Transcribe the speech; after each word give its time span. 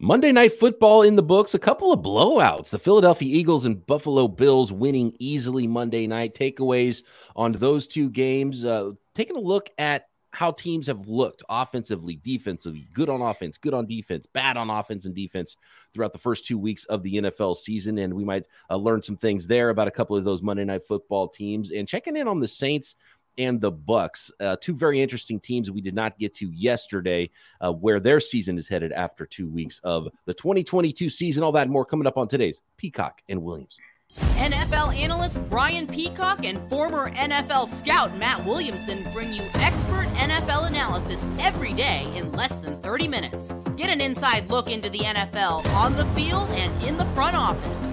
Monday 0.00 0.32
Night 0.32 0.58
Football 0.58 1.02
in 1.02 1.14
the 1.14 1.22
books, 1.22 1.54
a 1.54 1.58
couple 1.58 1.92
of 1.92 2.00
blowouts. 2.00 2.70
The 2.70 2.80
Philadelphia 2.80 3.32
Eagles 3.32 3.64
and 3.64 3.86
Buffalo 3.86 4.26
Bills 4.26 4.72
winning 4.72 5.14
easily 5.20 5.68
Monday 5.68 6.08
night. 6.08 6.34
Takeaways 6.34 7.04
on 7.36 7.52
those 7.52 7.86
two 7.86 8.10
games. 8.10 8.64
Uh, 8.64 8.92
taking 9.14 9.36
a 9.36 9.40
look 9.40 9.70
at 9.78 10.08
how 10.32 10.50
teams 10.50 10.88
have 10.88 11.06
looked 11.06 11.44
offensively, 11.48 12.16
defensively, 12.16 12.88
good 12.92 13.08
on 13.08 13.22
offense, 13.22 13.56
good 13.56 13.72
on 13.72 13.86
defense, 13.86 14.26
bad 14.26 14.56
on 14.56 14.68
offense 14.68 15.06
and 15.06 15.14
defense 15.14 15.56
throughout 15.94 16.12
the 16.12 16.18
first 16.18 16.44
two 16.44 16.58
weeks 16.58 16.84
of 16.86 17.04
the 17.04 17.14
NFL 17.14 17.56
season. 17.56 17.98
And 17.98 18.12
we 18.14 18.24
might 18.24 18.46
uh, 18.68 18.76
learn 18.76 19.00
some 19.00 19.16
things 19.16 19.46
there 19.46 19.70
about 19.70 19.86
a 19.86 19.92
couple 19.92 20.16
of 20.16 20.24
those 20.24 20.42
Monday 20.42 20.64
Night 20.64 20.88
Football 20.88 21.28
teams 21.28 21.70
and 21.70 21.86
checking 21.86 22.16
in 22.16 22.26
on 22.26 22.40
the 22.40 22.48
Saints 22.48 22.96
and 23.38 23.60
the 23.60 23.70
Bucks, 23.70 24.30
uh, 24.40 24.56
two 24.60 24.74
very 24.74 25.02
interesting 25.02 25.40
teams 25.40 25.70
we 25.70 25.80
did 25.80 25.94
not 25.94 26.18
get 26.18 26.34
to 26.34 26.48
yesterday, 26.50 27.30
uh, 27.60 27.72
where 27.72 28.00
their 28.00 28.20
season 28.20 28.58
is 28.58 28.68
headed 28.68 28.92
after 28.92 29.26
two 29.26 29.48
weeks 29.48 29.80
of 29.84 30.08
the 30.26 30.34
2022 30.34 31.10
season. 31.10 31.42
All 31.42 31.52
that 31.52 31.68
more 31.68 31.84
coming 31.84 32.06
up 32.06 32.16
on 32.16 32.28
today's 32.28 32.60
Peacock 32.76 33.20
and 33.28 33.42
Williams. 33.42 33.78
NFL 34.12 34.96
analyst 34.96 35.40
Brian 35.48 35.86
Peacock 35.86 36.44
and 36.44 36.68
former 36.68 37.10
NFL 37.12 37.68
scout 37.68 38.16
Matt 38.16 38.44
Williamson 38.44 39.02
bring 39.12 39.32
you 39.32 39.42
expert 39.54 40.06
NFL 40.14 40.68
analysis 40.68 41.20
every 41.40 41.72
day 41.72 42.06
in 42.14 42.30
less 42.32 42.54
than 42.56 42.80
30 42.80 43.08
minutes. 43.08 43.52
Get 43.76 43.88
an 43.88 44.00
inside 44.00 44.48
look 44.50 44.70
into 44.70 44.88
the 44.90 45.00
NFL 45.00 45.66
on 45.74 45.94
the 45.94 46.04
field 46.06 46.48
and 46.50 46.82
in 46.84 46.96
the 46.96 47.06
front 47.06 47.34
office 47.34 47.83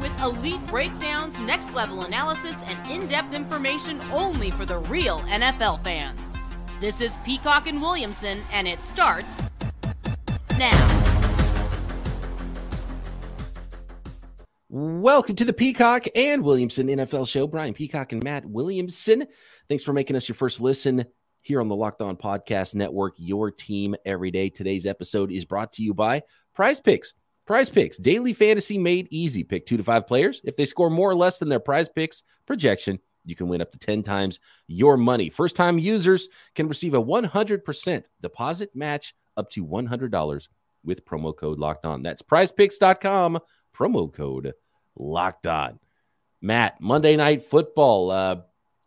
with 0.00 0.20
elite 0.22 0.64
breakdowns, 0.66 1.38
next 1.40 1.74
level 1.74 2.02
analysis, 2.02 2.54
and 2.66 2.90
in 2.90 3.06
depth 3.08 3.34
information 3.34 4.00
only 4.12 4.50
for 4.50 4.64
the 4.64 4.78
real 4.78 5.20
NFL 5.20 5.82
fans. 5.84 6.20
This 6.80 7.00
is 7.00 7.16
Peacock 7.24 7.66
and 7.66 7.82
Williamson, 7.82 8.38
and 8.52 8.68
it 8.68 8.78
starts 8.84 9.28
now. 10.58 11.08
Welcome 14.70 15.34
to 15.36 15.44
the 15.44 15.52
Peacock 15.52 16.04
and 16.14 16.44
Williamson 16.44 16.88
NFL 16.88 17.26
show. 17.26 17.46
Brian 17.46 17.72
Peacock 17.72 18.12
and 18.12 18.22
Matt 18.22 18.44
Williamson. 18.44 19.26
Thanks 19.68 19.82
for 19.82 19.92
making 19.92 20.14
us 20.14 20.28
your 20.28 20.36
first 20.36 20.60
listen 20.60 21.06
here 21.40 21.60
on 21.60 21.68
the 21.68 21.74
Locked 21.74 22.02
On 22.02 22.16
Podcast 22.16 22.74
Network, 22.74 23.14
your 23.16 23.50
team 23.50 23.96
every 24.04 24.30
day. 24.30 24.50
Today's 24.50 24.84
episode 24.84 25.32
is 25.32 25.46
brought 25.46 25.72
to 25.72 25.82
you 25.82 25.94
by 25.94 26.22
Prize 26.54 26.80
Picks. 26.80 27.14
Prize 27.48 27.70
Picks, 27.70 27.96
daily 27.96 28.34
fantasy 28.34 28.76
made 28.76 29.08
easy. 29.10 29.42
Pick 29.42 29.64
two 29.64 29.78
to 29.78 29.82
five 29.82 30.06
players. 30.06 30.42
If 30.44 30.54
they 30.54 30.66
score 30.66 30.90
more 30.90 31.08
or 31.10 31.14
less 31.14 31.38
than 31.38 31.48
their 31.48 31.58
Prize 31.58 31.88
Picks 31.88 32.22
projection, 32.44 32.98
you 33.24 33.34
can 33.34 33.48
win 33.48 33.62
up 33.62 33.72
to 33.72 33.78
10 33.78 34.02
times 34.02 34.38
your 34.66 34.98
money. 34.98 35.30
First 35.30 35.56
time 35.56 35.78
users 35.78 36.28
can 36.54 36.68
receive 36.68 36.92
a 36.92 37.02
100% 37.02 38.04
deposit 38.20 38.76
match 38.76 39.14
up 39.38 39.48
to 39.52 39.64
$100 39.64 40.48
with 40.84 41.06
promo 41.06 41.34
code 41.34 41.58
locked 41.58 41.86
on. 41.86 42.02
That's 42.02 42.20
prizepicks.com, 42.20 43.38
promo 43.74 44.12
code 44.12 44.52
locked 44.94 45.46
on. 45.46 45.78
Matt, 46.42 46.82
Monday 46.82 47.16
Night 47.16 47.46
Football. 47.46 48.10
Uh, 48.10 48.36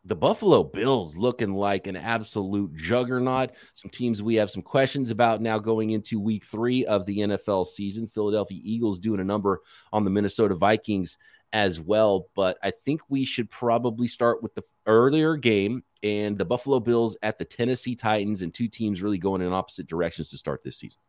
the 0.03 0.15
Buffalo 0.15 0.63
Bills 0.63 1.15
looking 1.15 1.53
like 1.53 1.85
an 1.85 1.95
absolute 1.95 2.75
juggernaut. 2.75 3.51
Some 3.73 3.91
teams 3.91 4.23
we 4.23 4.35
have 4.35 4.49
some 4.49 4.63
questions 4.63 5.11
about 5.11 5.41
now 5.41 5.59
going 5.59 5.91
into 5.91 6.19
week 6.19 6.43
three 6.43 6.85
of 6.85 7.05
the 7.05 7.19
NFL 7.19 7.67
season. 7.67 8.09
Philadelphia 8.13 8.59
Eagles 8.63 8.99
doing 8.99 9.19
a 9.19 9.23
number 9.23 9.61
on 9.93 10.03
the 10.03 10.09
Minnesota 10.09 10.55
Vikings 10.55 11.17
as 11.53 11.79
well. 11.79 12.27
But 12.35 12.57
I 12.63 12.71
think 12.83 13.01
we 13.09 13.25
should 13.25 13.49
probably 13.49 14.07
start 14.07 14.41
with 14.41 14.55
the 14.55 14.63
earlier 14.87 15.35
game 15.35 15.83
and 16.01 16.35
the 16.35 16.45
Buffalo 16.45 16.79
Bills 16.79 17.15
at 17.21 17.37
the 17.37 17.45
Tennessee 17.45 17.95
Titans, 17.95 18.41
and 18.41 18.51
two 18.51 18.67
teams 18.67 19.03
really 19.03 19.19
going 19.19 19.41
in 19.41 19.53
opposite 19.53 19.85
directions 19.85 20.31
to 20.31 20.37
start 20.37 20.63
this 20.63 20.77
season. 20.77 20.99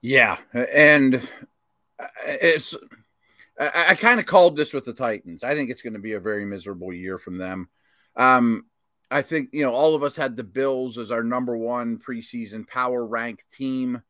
Yeah. 0.00 0.38
And 0.54 1.16
uh, 1.98 2.06
it's 2.24 2.74
I, 3.58 3.86
I 3.90 3.94
kind 3.94 4.20
of 4.20 4.26
called 4.26 4.56
this 4.56 4.72
with 4.72 4.84
the 4.84 4.92
Titans. 4.92 5.44
I 5.44 5.54
think 5.54 5.70
it's 5.70 5.82
going 5.82 5.94
to 5.94 5.98
be 5.98 6.14
a 6.14 6.20
very 6.20 6.44
miserable 6.44 6.92
year 6.92 7.18
from 7.18 7.38
them. 7.38 7.68
Um, 8.16 8.66
I 9.10 9.22
think 9.22 9.50
you 9.52 9.62
know 9.62 9.72
all 9.72 9.94
of 9.94 10.02
us 10.02 10.16
had 10.16 10.36
the 10.36 10.44
Bills 10.44 10.98
as 10.98 11.10
our 11.10 11.22
number 11.22 11.56
one 11.56 11.98
preseason 11.98 12.66
power 12.66 13.06
rank 13.06 13.44
team, 13.52 14.02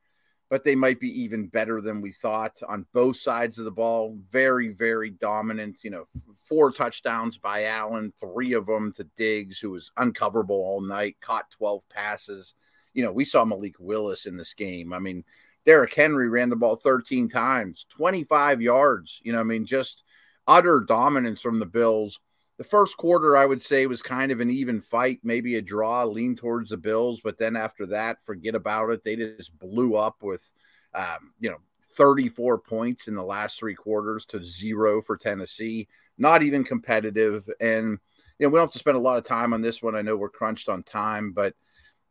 but 0.49 0.65
they 0.65 0.75
might 0.75 1.01
be 1.01 1.23
even 1.23 1.49
better 1.49 1.81
than 1.81 2.01
we 2.01 2.13
thought 2.13 2.57
on 2.67 2.87
both 2.95 3.17
sides 3.17 3.59
of 3.59 3.65
the 3.65 3.71
ball. 3.71 4.19
Very, 4.31 4.69
very 4.69 5.11
dominant. 5.11 5.79
You 5.83 5.91
know, 5.91 6.05
four 6.43 6.71
touchdowns 6.71 7.39
by 7.39 7.65
Allen, 7.65 8.13
three 8.19 8.55
of 8.55 8.67
them 8.67 8.93
to 8.95 9.05
Diggs, 9.17 9.59
who 9.59 9.73
was 9.73 9.91
uncoverable 9.99 10.57
all 10.57 10.81
night, 10.81 11.17
caught 11.21 11.51
twelve 11.51 11.83
passes. 11.91 12.55
You 12.95 13.03
know, 13.03 13.13
we 13.13 13.25
saw 13.25 13.45
Malik 13.45 13.75
Willis 13.79 14.27
in 14.27 14.37
this 14.37 14.55
game. 14.55 14.93
I 14.93 15.01
mean, 15.01 15.25
Derrick 15.65 15.95
Henry 15.95 16.29
ran 16.29 16.51
the 16.51 16.57
ball 16.57 16.77
13 16.77 17.29
times, 17.29 17.87
25 17.91 18.61
yards. 18.61 19.21
You 19.23 19.33
know, 19.33 19.41
I 19.41 19.45
mean, 19.45 19.67
just 19.67 20.05
utter 20.47 20.81
dominance 20.81 21.41
from 21.41 21.59
the 21.59 21.67
Bills. 21.67 22.21
The 22.59 22.65
first 22.65 22.97
quarter, 22.97 23.37
I 23.37 23.47
would 23.47 23.63
say, 23.63 23.87
was 23.87 24.03
kind 24.03 24.31
of 24.31 24.41
an 24.41 24.51
even 24.51 24.81
fight, 24.81 25.21
maybe 25.25 25.57
a 25.57 25.63
draw, 25.63 26.05
lean 26.05 26.37
towards 26.37 26.71
the 26.71 26.77
Bills. 26.77 27.21
But 27.23 27.39
then 27.39 27.57
after 27.57 27.87
that, 27.87 28.25
forget 28.25 28.55
about 28.55 28.91
it. 28.91 29.03
They 29.03 29.17
just 29.17 29.59
blew 29.59 29.97
up 29.97 30.23
with, 30.23 30.53
um, 30.95 31.33
you 31.41 31.51
know, 31.51 31.59
34 31.95 32.59
points 32.59 33.09
in 33.09 33.15
the 33.15 33.25
last 33.25 33.59
three 33.59 33.75
quarters 33.75 34.25
to 34.27 34.45
zero 34.45 35.01
for 35.01 35.17
Tennessee. 35.17 35.89
Not 36.19 36.43
even 36.43 36.63
competitive. 36.63 37.49
And, 37.61 37.99
you 38.39 38.47
know, 38.47 38.51
we 38.51 38.57
don't 38.57 38.67
have 38.67 38.73
to 38.73 38.79
spend 38.79 38.97
a 38.97 39.01
lot 39.01 39.19
of 39.19 39.25
time 39.25 39.53
on 39.53 39.63
this 39.63 39.83
one. 39.83 39.97
I 39.97 40.03
know 40.03 40.17
we're 40.17 40.29
crunched 40.29 40.69
on 40.69 40.83
time, 40.83 41.33
but 41.33 41.55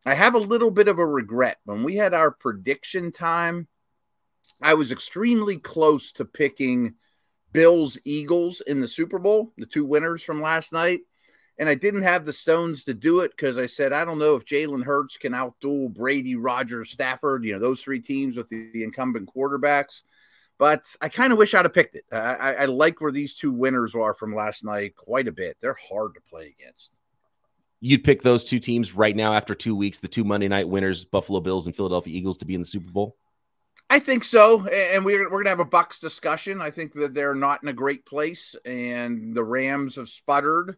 I 0.05 0.13
have 0.15 0.35
a 0.35 0.39
little 0.39 0.71
bit 0.71 0.87
of 0.87 0.99
a 0.99 1.05
regret. 1.05 1.57
When 1.63 1.83
we 1.83 1.95
had 1.95 2.13
our 2.13 2.31
prediction 2.31 3.11
time, 3.11 3.67
I 4.61 4.73
was 4.73 4.91
extremely 4.91 5.57
close 5.57 6.11
to 6.13 6.25
picking 6.25 6.95
Bills 7.53 7.97
Eagles 8.03 8.61
in 8.61 8.81
the 8.81 8.87
Super 8.87 9.19
Bowl, 9.19 9.53
the 9.57 9.65
two 9.65 9.85
winners 9.85 10.21
from 10.21 10.41
last 10.41 10.73
night. 10.73 11.01
And 11.57 11.69
I 11.69 11.75
didn't 11.75 12.01
have 12.01 12.25
the 12.25 12.33
stones 12.33 12.83
to 12.85 12.93
do 12.95 13.19
it 13.19 13.31
because 13.31 13.57
I 13.57 13.67
said, 13.67 13.93
I 13.93 14.03
don't 14.03 14.17
know 14.17 14.35
if 14.35 14.45
Jalen 14.45 14.83
Hurts 14.83 15.17
can 15.17 15.33
outduel 15.33 15.93
Brady, 15.93 16.35
Rodgers, 16.35 16.89
Stafford, 16.89 17.45
you 17.45 17.53
know, 17.53 17.59
those 17.59 17.81
three 17.81 17.99
teams 17.99 18.35
with 18.35 18.49
the, 18.49 18.71
the 18.73 18.83
incumbent 18.83 19.29
quarterbacks. 19.33 20.01
But 20.57 20.95
I 20.99 21.09
kind 21.09 21.31
of 21.31 21.37
wish 21.37 21.53
I'd 21.53 21.65
have 21.65 21.73
picked 21.73 21.95
it. 21.95 22.05
I, 22.11 22.17
I, 22.17 22.53
I 22.53 22.65
like 22.65 23.01
where 23.01 23.11
these 23.11 23.35
two 23.35 23.51
winners 23.51 23.95
are 23.95 24.13
from 24.13 24.33
last 24.33 24.63
night 24.63 24.95
quite 24.95 25.27
a 25.27 25.31
bit. 25.31 25.57
They're 25.61 25.77
hard 25.89 26.15
to 26.15 26.21
play 26.21 26.55
against 26.59 26.97
you'd 27.83 28.05
pick 28.05 28.21
those 28.21 28.45
two 28.45 28.59
teams 28.59 28.95
right 28.95 29.13
now 29.13 29.33
after 29.33 29.53
two 29.53 29.75
weeks, 29.75 29.99
the 29.99 30.07
two 30.07 30.23
Monday 30.23 30.47
night 30.47 30.69
winners, 30.69 31.03
Buffalo 31.03 31.41
Bills 31.41 31.65
and 31.65 31.75
Philadelphia 31.75 32.15
Eagles, 32.15 32.37
to 32.37 32.45
be 32.45 32.55
in 32.55 32.61
the 32.61 32.65
Super 32.65 32.89
Bowl? 32.89 33.17
I 33.89 33.99
think 33.99 34.23
so, 34.23 34.65
and 34.67 35.03
we're 35.03 35.29
we're 35.29 35.43
gonna 35.43 35.49
have 35.49 35.59
a 35.59 35.65
Bucks 35.65 35.99
discussion. 35.99 36.61
I 36.61 36.71
think 36.71 36.93
that 36.93 37.13
they're 37.13 37.35
not 37.35 37.61
in 37.61 37.67
a 37.69 37.73
great 37.73 38.05
place, 38.05 38.55
and 38.65 39.35
the 39.35 39.43
Rams 39.43 39.97
have 39.97 40.07
sputtered. 40.07 40.77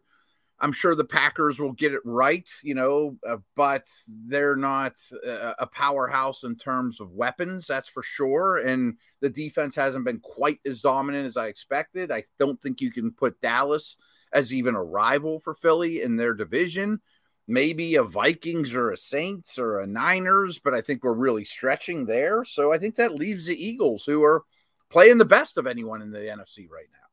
I'm 0.58 0.72
sure 0.72 0.94
the 0.94 1.04
Packers 1.04 1.60
will 1.60 1.72
get 1.72 1.92
it 1.92 2.00
right, 2.04 2.48
you 2.62 2.74
know, 2.74 3.16
uh, 3.28 3.36
but 3.56 3.86
they're 4.08 4.56
not 4.56 4.94
uh, 5.26 5.52
a 5.58 5.66
powerhouse 5.66 6.44
in 6.44 6.56
terms 6.56 7.00
of 7.00 7.10
weapons, 7.10 7.66
that's 7.66 7.90
for 7.90 8.02
sure. 8.02 8.58
And 8.58 8.96
the 9.20 9.28
defense 9.28 9.76
hasn't 9.76 10.06
been 10.06 10.20
quite 10.20 10.60
as 10.64 10.80
dominant 10.80 11.26
as 11.26 11.36
I 11.36 11.48
expected. 11.48 12.10
I 12.10 12.24
don't 12.38 12.60
think 12.60 12.80
you 12.80 12.90
can 12.90 13.10
put 13.10 13.40
Dallas 13.42 13.96
as 14.32 14.52
even 14.54 14.74
a 14.74 14.82
rival 14.82 15.40
for 15.40 15.54
Philly 15.54 16.00
in 16.02 16.16
their 16.16 16.32
division. 16.32 17.00
Maybe 17.46 17.94
a 17.94 18.02
Vikings 18.02 18.74
or 18.74 18.90
a 18.90 18.96
Saints 18.96 19.58
or 19.58 19.78
a 19.78 19.86
Niners, 19.86 20.58
but 20.58 20.74
I 20.74 20.80
think 20.80 21.04
we're 21.04 21.12
really 21.12 21.44
stretching 21.44 22.06
there. 22.06 22.44
So 22.44 22.72
I 22.72 22.78
think 22.78 22.96
that 22.96 23.14
leaves 23.14 23.46
the 23.46 23.62
Eagles, 23.62 24.04
who 24.04 24.24
are 24.24 24.42
playing 24.88 25.18
the 25.18 25.24
best 25.24 25.58
of 25.58 25.66
anyone 25.66 26.02
in 26.02 26.10
the 26.10 26.18
NFC 26.18 26.68
right 26.68 26.88
now. 26.90 27.05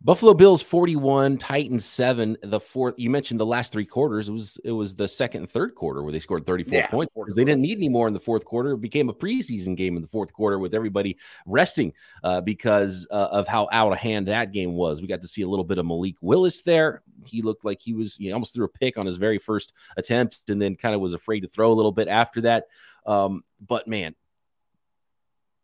Buffalo 0.00 0.32
Bills 0.32 0.62
41, 0.62 1.38
Titans 1.38 1.84
7. 1.84 2.36
The 2.42 2.60
fourth 2.60 2.94
you 2.98 3.10
mentioned 3.10 3.40
the 3.40 3.46
last 3.46 3.72
three 3.72 3.84
quarters. 3.84 4.28
It 4.28 4.32
was 4.32 4.60
it 4.64 4.70
was 4.70 4.94
the 4.94 5.08
second 5.08 5.42
and 5.42 5.50
third 5.50 5.74
quarter 5.74 6.04
where 6.04 6.12
they 6.12 6.20
scored 6.20 6.46
34 6.46 6.72
yeah, 6.72 6.86
points 6.86 7.12
because 7.12 7.34
they 7.34 7.44
didn't 7.44 7.62
need 7.62 7.78
any 7.78 7.88
more 7.88 8.06
in 8.06 8.14
the 8.14 8.20
fourth 8.20 8.44
quarter. 8.44 8.72
It 8.72 8.80
became 8.80 9.08
a 9.08 9.14
preseason 9.14 9.76
game 9.76 9.96
in 9.96 10.02
the 10.02 10.08
fourth 10.08 10.32
quarter 10.32 10.60
with 10.60 10.72
everybody 10.72 11.18
resting 11.46 11.92
uh, 12.22 12.40
because 12.40 13.08
uh, 13.10 13.28
of 13.32 13.48
how 13.48 13.68
out 13.72 13.90
of 13.90 13.98
hand 13.98 14.28
that 14.28 14.52
game 14.52 14.74
was. 14.74 15.02
We 15.02 15.08
got 15.08 15.20
to 15.22 15.28
see 15.28 15.42
a 15.42 15.48
little 15.48 15.64
bit 15.64 15.78
of 15.78 15.86
Malik 15.86 16.16
Willis 16.20 16.62
there. 16.62 17.02
He 17.26 17.42
looked 17.42 17.64
like 17.64 17.80
he 17.82 17.92
was 17.92 18.16
he 18.16 18.32
almost 18.32 18.54
threw 18.54 18.66
a 18.66 18.68
pick 18.68 18.98
on 18.98 19.06
his 19.06 19.16
very 19.16 19.38
first 19.38 19.72
attempt 19.96 20.42
and 20.48 20.62
then 20.62 20.76
kind 20.76 20.94
of 20.94 21.00
was 21.00 21.12
afraid 21.12 21.40
to 21.40 21.48
throw 21.48 21.72
a 21.72 21.74
little 21.74 21.92
bit 21.92 22.06
after 22.06 22.40
that. 22.42 22.66
Um, 23.04 23.42
but 23.66 23.88
man, 23.88 24.14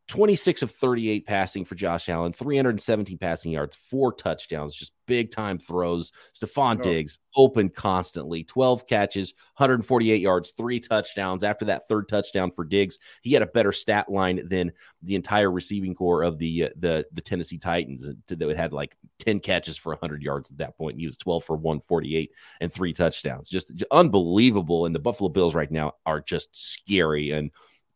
26 0.08 0.62
of 0.62 0.70
38 0.70 1.26
passing 1.26 1.64
for 1.64 1.76
Josh 1.76 2.10
Allen, 2.10 2.32
317 2.32 3.16
passing 3.16 3.52
yards, 3.52 3.74
four 3.74 4.12
touchdowns, 4.12 4.74
just 4.74 4.92
big 5.06 5.30
time 5.30 5.58
throws. 5.58 6.12
Stefon 6.34 6.78
oh. 6.78 6.82
Diggs 6.82 7.18
open 7.36 7.70
constantly, 7.70 8.44
12 8.44 8.86
catches, 8.86 9.32
148 9.56 10.20
yards, 10.20 10.50
three 10.50 10.78
touchdowns. 10.78 11.42
After 11.42 11.64
that 11.64 11.88
third 11.88 12.08
touchdown 12.08 12.50
for 12.50 12.64
Diggs, 12.64 12.98
he 13.22 13.32
had 13.32 13.42
a 13.42 13.46
better 13.46 13.72
stat 13.72 14.10
line 14.10 14.46
than 14.46 14.72
the 15.02 15.14
entire 15.14 15.50
receiving 15.50 15.94
corps 15.94 16.22
of 16.22 16.38
the 16.38 16.64
uh, 16.64 16.68
the 16.76 17.06
the 17.12 17.22
Tennessee 17.22 17.58
Titans 17.58 18.06
that 18.26 18.56
had 18.56 18.74
like 18.74 18.96
10 19.20 19.40
catches 19.40 19.78
for 19.78 19.90
100 19.92 20.22
yards 20.22 20.50
at 20.50 20.58
that 20.58 20.76
point. 20.76 20.98
He 20.98 21.06
was 21.06 21.16
12 21.16 21.44
for 21.44 21.56
148 21.56 22.30
and 22.60 22.72
three 22.72 22.92
touchdowns. 22.92 23.48
Just, 23.48 23.74
just 23.74 23.90
unbelievable. 23.90 24.84
And 24.84 24.94
the 24.94 25.00
Buffalo 25.00 25.30
Bills 25.30 25.54
right 25.54 25.70
now 25.70 25.94
are 26.04 26.20
just 26.20 26.54
scary 26.54 27.30
and 27.30 27.50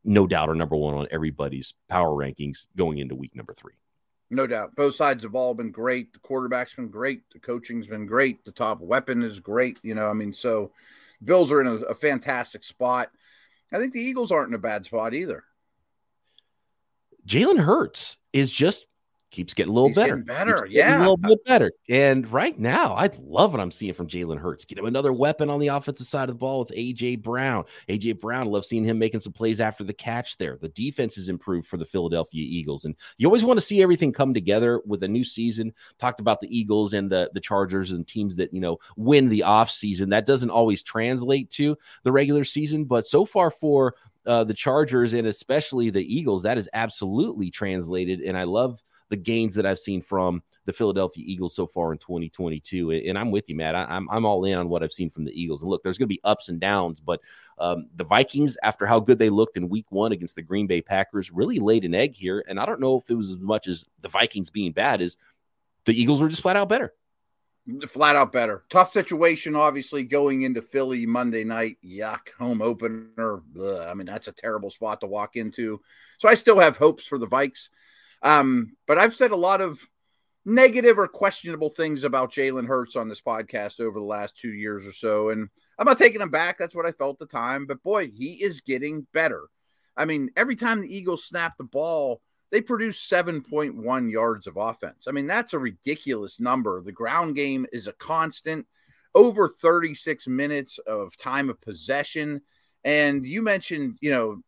no 0.09 0.27
doubt 0.27 0.49
are 0.49 0.55
number 0.55 0.75
one 0.75 0.95
on 0.95 1.07
everybody's 1.11 1.75
power 1.89 2.09
rankings 2.09 2.67
going 2.77 2.99
into 2.99 3.15
week 3.15 3.37
number 3.37 3.53
three. 3.53 3.75
No 4.31 4.47
doubt. 4.47 4.75
Both 4.75 4.95
sides 4.95 5.23
have 5.23 5.35
all 5.35 5.55
been 5.55 5.71
great. 5.71 6.13
The 6.13 6.19
quarterback's 6.19 6.75
been 6.75 6.89
great. 6.89 7.23
The 7.31 7.39
coaching's 7.39 7.87
been 7.87 8.07
great. 8.07 8.45
The 8.45 8.53
top 8.53 8.81
weapon 8.81 9.23
is 9.23 9.39
great. 9.39 9.79
You 9.83 9.95
know, 9.95 10.09
I 10.09 10.15
mean, 10.15 10.33
so 10.33 10.73
Bills 11.23 11.53
are 11.53 11.61
in 11.61 11.67
a, 11.67 11.75
a 11.75 11.95
fantastic 11.95 12.65
spot. 12.65 13.11
I 13.73 13.79
think 13.79 13.93
the 13.93 14.03
Eagles 14.03 14.33
aren't 14.33 14.49
in 14.49 14.55
a 14.55 14.59
bad 14.59 14.87
spot 14.87 15.13
either. 15.13 15.45
Jalen 17.27 17.61
Hurts 17.61 18.17
is 18.33 18.51
just 18.51 18.87
keeps 19.31 19.55
getting 19.55 19.71
a 19.71 19.75
little 19.75 19.89
He's 19.89 19.97
better. 19.97 20.17
better, 20.17 20.67
yeah. 20.71 20.99
a 20.99 21.01
little 21.01 21.17
bit 21.17 21.45
better. 21.45 21.71
And 21.89 22.31
right 22.33 22.59
now, 22.59 22.95
I 22.95 23.11
love 23.21 23.53
what 23.53 23.61
I'm 23.61 23.71
seeing 23.71 23.95
from 23.95 24.09
Jalen 24.09 24.39
Hurts. 24.39 24.65
Get 24.65 24.79
him 24.79 24.87
another 24.87 25.13
weapon 25.13 25.51
on 25.51 25.61
the 25.61 25.69
offensive 25.69 26.07
side 26.07 26.29
of 26.29 26.35
the 26.35 26.39
ball 26.39 26.61
with 26.61 26.71
AJ 26.71 27.23
Brown. 27.23 27.65
AJ 27.89 28.21
Brown, 28.21 28.47
love 28.47 28.65
seeing 28.65 28.85
him 28.85 28.99
making 28.99 29.21
some 29.21 29.33
plays 29.33 29.61
after 29.61 29.85
the 29.85 29.93
catch 29.93 30.39
there. 30.39 30.57
The 30.61 30.69
defense 30.69 31.17
has 31.17 31.29
improved 31.29 31.67
for 31.67 31.77
the 31.77 31.85
Philadelphia 31.85 32.43
Eagles, 32.43 32.85
and 32.85 32.95
you 33.19 33.27
always 33.27 33.45
want 33.45 33.59
to 33.59 33.65
see 33.67 33.83
everything 33.83 34.13
come 34.13 34.33
together 34.33 34.81
with 34.87 35.03
a 35.03 35.09
new 35.09 35.25
season. 35.25 35.73
Talked 35.99 36.21
about 36.21 36.41
the 36.41 36.57
Eagles 36.57 36.93
and 36.93 37.11
the 37.11 37.31
the 37.35 37.41
Chargers 37.41 37.91
and 37.91 38.07
teams 38.07 38.37
that 38.37 38.53
you 38.55 38.61
know 38.61 38.79
win 38.97 39.29
the 39.29 39.43
off 39.43 39.71
season. 39.71 40.11
That 40.11 40.27
doesn't 40.27 40.51
always 40.51 40.83
translate 40.83 41.51
to 41.51 41.77
the 42.03 42.13
regular 42.13 42.45
season, 42.45 42.85
but 42.85 43.07
so 43.07 43.25
far 43.25 43.51
for 43.51 43.95
uh, 44.27 44.45
the 44.45 44.55
Chargers 44.55 45.15
and 45.15 45.27
especially 45.27 45.91
the 45.91 46.03
Eagles, 46.03 46.43
that 46.43 46.59
is 46.59 46.69
absolutely 46.73 47.51
translated. 47.51 48.21
And 48.21 48.37
I 48.37 48.45
love 48.45 48.83
the 49.09 49.17
gains 49.17 49.55
that 49.55 49.67
I've 49.67 49.79
seen 49.79 50.03
from 50.03 50.43
the 50.69 50.73
Philadelphia 50.73 51.25
Eagles 51.27 51.55
so 51.55 51.67
far 51.67 51.93
in 51.93 51.99
2022. 51.99 52.91
And 52.91 53.19
I'm 53.19 53.31
with 53.31 53.49
you, 53.49 53.57
Matt. 53.57 53.75
I, 53.75 53.97
am 53.97 54.09
I'm 54.11 54.27
all 54.27 54.45
in 54.45 54.59
on 54.59 54.69
what 54.69 54.83
I've 54.83 54.93
seen 54.93 55.09
from 55.09 55.25
the 55.25 55.41
Eagles. 55.41 55.63
And 55.63 55.71
look, 55.71 55.83
there's 55.83 55.97
going 55.97 56.09
to 56.09 56.15
be 56.15 56.21
ups 56.25 56.51
and 56.51 56.61
downs, 56.61 57.01
but 57.01 57.21
um, 57.59 57.87
the 57.97 58.05
Vikings, 58.05 58.59
after 58.63 58.87
how 58.87 59.01
good 59.01 59.19
they 59.19 59.31
looked 59.31 59.57
in 59.57 59.71
Week 59.71 59.87
One 59.91 60.13
against 60.13 60.37
the 60.37 60.43
Green 60.43 60.67
Bay 60.67 60.83
Packers, 60.83 61.33
really 61.33 61.59
laid 61.59 61.85
an 61.85 61.95
egg 61.95 62.15
here. 62.15 62.45
And 62.47 62.61
I 62.61 62.67
don't 62.67 62.81
know 62.81 62.99
if 62.99 63.09
it 63.09 63.15
was 63.15 63.31
as 63.31 63.39
much 63.39 63.67
as 63.67 63.87
the 64.03 64.09
Vikings 64.09 64.51
being 64.51 64.73
bad 64.73 65.01
as 65.01 65.17
the 65.87 65.99
Eagles 65.99 66.21
were 66.21 66.29
just 66.29 66.43
flat 66.43 66.57
out 66.57 66.69
better. 66.69 66.93
Flat 67.87 68.17
out 68.17 68.33
better. 68.33 68.65
Tough 68.71 68.93
situation, 68.93 69.55
obviously, 69.55 70.05
going 70.05 70.43
into 70.43 70.63
Philly 70.63 71.05
Monday 71.05 71.45
night. 71.45 71.77
Yuck. 71.85 72.31
Home 72.39 72.63
opener. 72.63 73.43
Ugh. 73.59 73.87
I 73.87 73.93
mean, 73.95 74.07
that's 74.07 74.29
a 74.29 74.33
terrible 74.33 74.71
spot 74.71 75.01
to 75.01 75.07
walk 75.07 75.37
into. 75.37 75.81
So 76.19 76.29
I 76.29 76.35
still 76.35 76.59
have 76.59 76.77
hopes 76.77 77.07
for 77.07 77.19
the 77.19 77.27
Vikes. 77.27 77.69
Um, 78.23 78.77
but 78.87 78.99
I've 78.99 79.15
said 79.15 79.31
a 79.31 79.37
lot 79.37 79.61
of 79.61 79.79
negative 80.45 80.99
or 80.99 81.07
questionable 81.07 81.69
things 81.69 82.05
about 82.05 82.33
Jalen 82.33 82.67
Hurts 82.67 82.97
on 82.97 83.09
this 83.09 83.21
podcast 83.21 83.81
over 83.81 83.99
the 83.99 84.05
last 84.05 84.37
two 84.37 84.53
years 84.53 84.87
or 84.87 84.93
so. 84.93 85.29
And 85.29 85.49
I'm 85.79 85.87
not 85.87 85.99
taking 85.99 86.21
him 86.21 86.31
back. 86.31 86.57
That's 86.57 86.75
what 86.75 86.87
I 86.87 86.93
felt 86.93 87.21
at 87.21 87.29
the 87.29 87.39
time. 87.39 87.67
But 87.67 87.83
boy, 87.83 88.11
he 88.11 88.43
is 88.43 88.63
getting 88.63 89.07
better. 89.13 89.45
I 89.97 90.05
mean, 90.05 90.31
every 90.37 90.57
time 90.57 90.81
the 90.81 90.95
Eagles 90.95 91.25
snap 91.25 91.57
the 91.59 91.65
ball, 91.65 92.23
they 92.51 92.63
produce 92.63 93.07
7.1 93.07 94.11
yards 94.11 94.47
of 94.47 94.57
offense. 94.57 95.07
I 95.07 95.13
mean, 95.13 95.27
that's 95.27 95.53
a 95.53 95.59
ridiculous 95.59 96.41
number. 96.41 96.81
The 96.81 96.93
ground 96.93 97.37
game 97.37 97.67
is 97.73 97.89
a 97.89 97.93
constant, 97.93 98.67
over 99.15 99.49
36 99.49 100.29
minutes 100.29 100.79
of 100.79 101.17
time 101.17 101.51
of 101.51 101.61
possession. 101.61 102.41
And 102.85 103.27
you 103.27 103.43
mentioned, 103.43 103.99
you 104.01 104.11
know, 104.11 104.41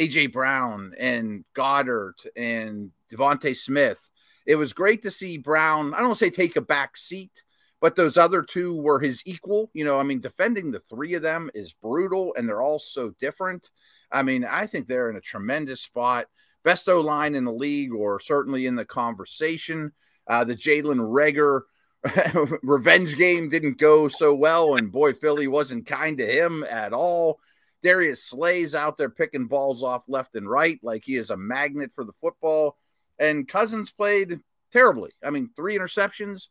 AJ 0.00 0.32
Brown 0.32 0.92
and 0.98 1.44
Goedert 1.54 2.26
and 2.36 2.90
DeVonta 3.12 3.56
Smith. 3.56 4.10
It 4.46 4.56
was 4.56 4.72
great 4.72 5.02
to 5.02 5.10
see 5.10 5.38
Brown, 5.38 5.94
I 5.94 6.00
don't 6.00 6.14
say 6.14 6.30
take 6.30 6.56
a 6.56 6.60
back 6.60 6.96
seat, 6.96 7.42
but 7.80 7.96
those 7.96 8.16
other 8.16 8.42
two 8.42 8.74
were 8.74 9.00
his 9.00 9.22
equal. 9.26 9.70
You 9.74 9.84
know, 9.84 9.98
I 9.98 10.02
mean, 10.02 10.20
defending 10.20 10.70
the 10.70 10.80
three 10.80 11.14
of 11.14 11.22
them 11.22 11.50
is 11.54 11.72
brutal 11.72 12.34
and 12.36 12.48
they're 12.48 12.62
all 12.62 12.78
so 12.78 13.10
different. 13.18 13.70
I 14.10 14.22
mean, 14.22 14.44
I 14.44 14.66
think 14.66 14.86
they're 14.86 15.10
in 15.10 15.16
a 15.16 15.20
tremendous 15.20 15.82
spot. 15.82 16.26
Best 16.64 16.88
O 16.88 17.00
line 17.00 17.34
in 17.34 17.44
the 17.44 17.52
league, 17.52 17.92
or 17.92 18.18
certainly 18.18 18.66
in 18.66 18.74
the 18.74 18.84
conversation. 18.84 19.92
Uh, 20.26 20.42
the 20.42 20.56
Jalen 20.56 20.98
Reagor 20.98 21.62
revenge 22.62 23.16
game 23.16 23.48
didn't 23.48 23.78
go 23.78 24.08
so 24.08 24.34
well, 24.34 24.74
and 24.74 24.90
boy, 24.90 25.12
Philly 25.12 25.46
wasn't 25.46 25.86
kind 25.86 26.18
to 26.18 26.26
him 26.26 26.64
at 26.68 26.92
all. 26.92 27.38
Darius 27.82 28.24
Slay's 28.24 28.74
out 28.74 28.96
there 28.96 29.10
picking 29.10 29.46
balls 29.46 29.82
off 29.82 30.02
left 30.08 30.34
and 30.34 30.50
right 30.50 30.80
like 30.82 31.04
he 31.04 31.16
is 31.16 31.30
a 31.30 31.36
magnet 31.36 31.92
for 31.94 32.04
the 32.04 32.14
football. 32.20 32.76
And 33.18 33.48
Cousins 33.48 33.90
played 33.90 34.40
terribly. 34.72 35.10
I 35.24 35.30
mean, 35.30 35.50
three 35.56 35.78
interceptions. 35.78 36.48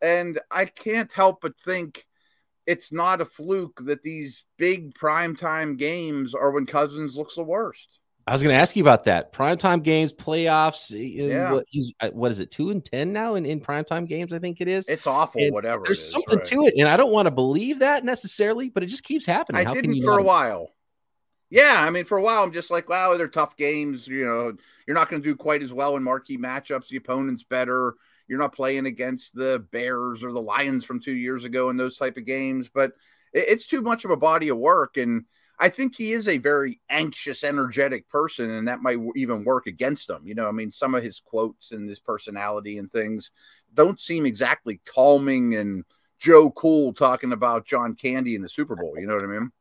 And 0.00 0.40
I 0.50 0.66
can't 0.66 1.12
help 1.12 1.40
but 1.40 1.58
think 1.60 2.04
it's 2.66 2.92
not 2.92 3.20
a 3.20 3.24
fluke 3.24 3.80
that 3.84 4.02
these 4.02 4.44
big 4.58 4.94
primetime 4.94 5.76
games 5.76 6.34
are 6.34 6.50
when 6.50 6.66
Cousins 6.66 7.16
looks 7.16 7.36
the 7.36 7.42
worst. 7.42 8.00
I 8.26 8.32
was 8.32 8.42
going 8.42 8.54
to 8.54 8.60
ask 8.60 8.74
you 8.74 8.82
about 8.82 9.04
that. 9.04 9.34
Primetime 9.34 9.82
games, 9.82 10.14
playoffs. 10.14 10.90
Yeah. 10.90 11.52
What, 11.52 11.66
uh, 12.00 12.10
what 12.12 12.30
is 12.30 12.40
it, 12.40 12.50
two 12.50 12.70
and 12.70 12.82
10 12.82 13.12
now 13.12 13.34
in, 13.34 13.44
in 13.44 13.60
primetime 13.60 14.08
games? 14.08 14.32
I 14.32 14.38
think 14.38 14.62
it 14.62 14.68
is. 14.68 14.88
It's 14.88 15.06
awful, 15.06 15.42
And 15.42 15.52
whatever. 15.52 15.82
There's 15.84 16.00
is, 16.00 16.10
something 16.10 16.38
right. 16.38 16.46
to 16.46 16.66
it. 16.66 16.74
And 16.78 16.88
I 16.88 16.96
don't 16.96 17.12
want 17.12 17.26
to 17.26 17.30
believe 17.30 17.80
that 17.80 18.02
necessarily, 18.02 18.70
but 18.70 18.82
it 18.82 18.86
just 18.86 19.04
keeps 19.04 19.26
happening. 19.26 19.60
I 19.60 19.64
How 19.64 19.74
can 19.74 19.82
didn't 19.82 19.96
you 19.96 20.04
for 20.04 20.18
a 20.18 20.22
while. 20.22 20.73
Yeah, 21.54 21.84
I 21.86 21.90
mean, 21.90 22.04
for 22.04 22.18
a 22.18 22.22
while, 22.22 22.42
I'm 22.42 22.50
just 22.50 22.72
like, 22.72 22.88
wow, 22.88 23.16
they're 23.16 23.28
tough 23.28 23.56
games. 23.56 24.08
You 24.08 24.24
know, 24.24 24.56
you're 24.88 24.96
not 24.96 25.08
going 25.08 25.22
to 25.22 25.28
do 25.28 25.36
quite 25.36 25.62
as 25.62 25.72
well 25.72 25.96
in 25.96 26.02
marquee 26.02 26.36
matchups. 26.36 26.88
The 26.88 26.96
opponent's 26.96 27.44
better. 27.44 27.94
You're 28.26 28.40
not 28.40 28.52
playing 28.52 28.86
against 28.86 29.36
the 29.36 29.64
Bears 29.70 30.24
or 30.24 30.32
the 30.32 30.42
Lions 30.42 30.84
from 30.84 30.98
two 30.98 31.14
years 31.14 31.44
ago 31.44 31.70
in 31.70 31.76
those 31.76 31.96
type 31.96 32.16
of 32.16 32.26
games. 32.26 32.68
But 32.74 32.94
it's 33.32 33.68
too 33.68 33.82
much 33.82 34.04
of 34.04 34.10
a 34.10 34.16
body 34.16 34.48
of 34.48 34.58
work, 34.58 34.96
and 34.96 35.26
I 35.60 35.68
think 35.68 35.94
he 35.94 36.10
is 36.10 36.26
a 36.26 36.38
very 36.38 36.80
anxious, 36.90 37.44
energetic 37.44 38.08
person, 38.08 38.50
and 38.50 38.66
that 38.66 38.82
might 38.82 38.98
even 39.14 39.44
work 39.44 39.68
against 39.68 40.10
him. 40.10 40.26
You 40.26 40.34
know, 40.34 40.48
I 40.48 40.52
mean, 40.52 40.72
some 40.72 40.96
of 40.96 41.04
his 41.04 41.20
quotes 41.24 41.70
and 41.70 41.88
his 41.88 42.00
personality 42.00 42.78
and 42.78 42.90
things 42.90 43.30
don't 43.74 44.00
seem 44.00 44.26
exactly 44.26 44.80
calming 44.84 45.54
and 45.54 45.84
Joe 46.18 46.50
Cool 46.50 46.94
talking 46.94 47.30
about 47.32 47.64
John 47.64 47.94
Candy 47.94 48.34
in 48.34 48.42
the 48.42 48.48
Super 48.48 48.74
Bowl. 48.74 48.94
You 48.98 49.06
know 49.06 49.14
what 49.14 49.22
I 49.22 49.28
mean? 49.28 49.52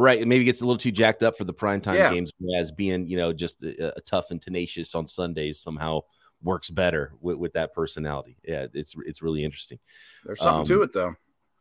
Right. 0.00 0.20
It 0.20 0.26
maybe 0.28 0.44
gets 0.44 0.62
a 0.62 0.66
little 0.66 0.78
too 0.78 0.90
jacked 0.92 1.22
up 1.22 1.36
for 1.36 1.44
the 1.44 1.52
primetime 1.52 1.94
Yeah. 1.94 2.10
games, 2.12 2.30
whereas 2.38 2.72
being, 2.72 3.06
you 3.06 3.16
know, 3.18 3.32
just 3.32 3.62
a, 3.62 3.96
a 3.96 4.00
tough 4.00 4.30
and 4.30 4.40
tenacious 4.40 4.94
on 4.94 5.06
Sundays 5.06 5.60
somehow 5.60 6.00
works 6.42 6.70
better 6.70 7.12
with, 7.20 7.36
with 7.36 7.52
that 7.52 7.74
personality. 7.74 8.36
Yeah, 8.44 8.66
it's 8.72 8.94
it's 9.04 9.20
really 9.20 9.44
interesting. 9.44 9.78
There's 10.24 10.38
something 10.40 10.60
Um, 10.60 10.66
to 10.78 10.82
it, 10.84 10.92
though. 10.94 11.14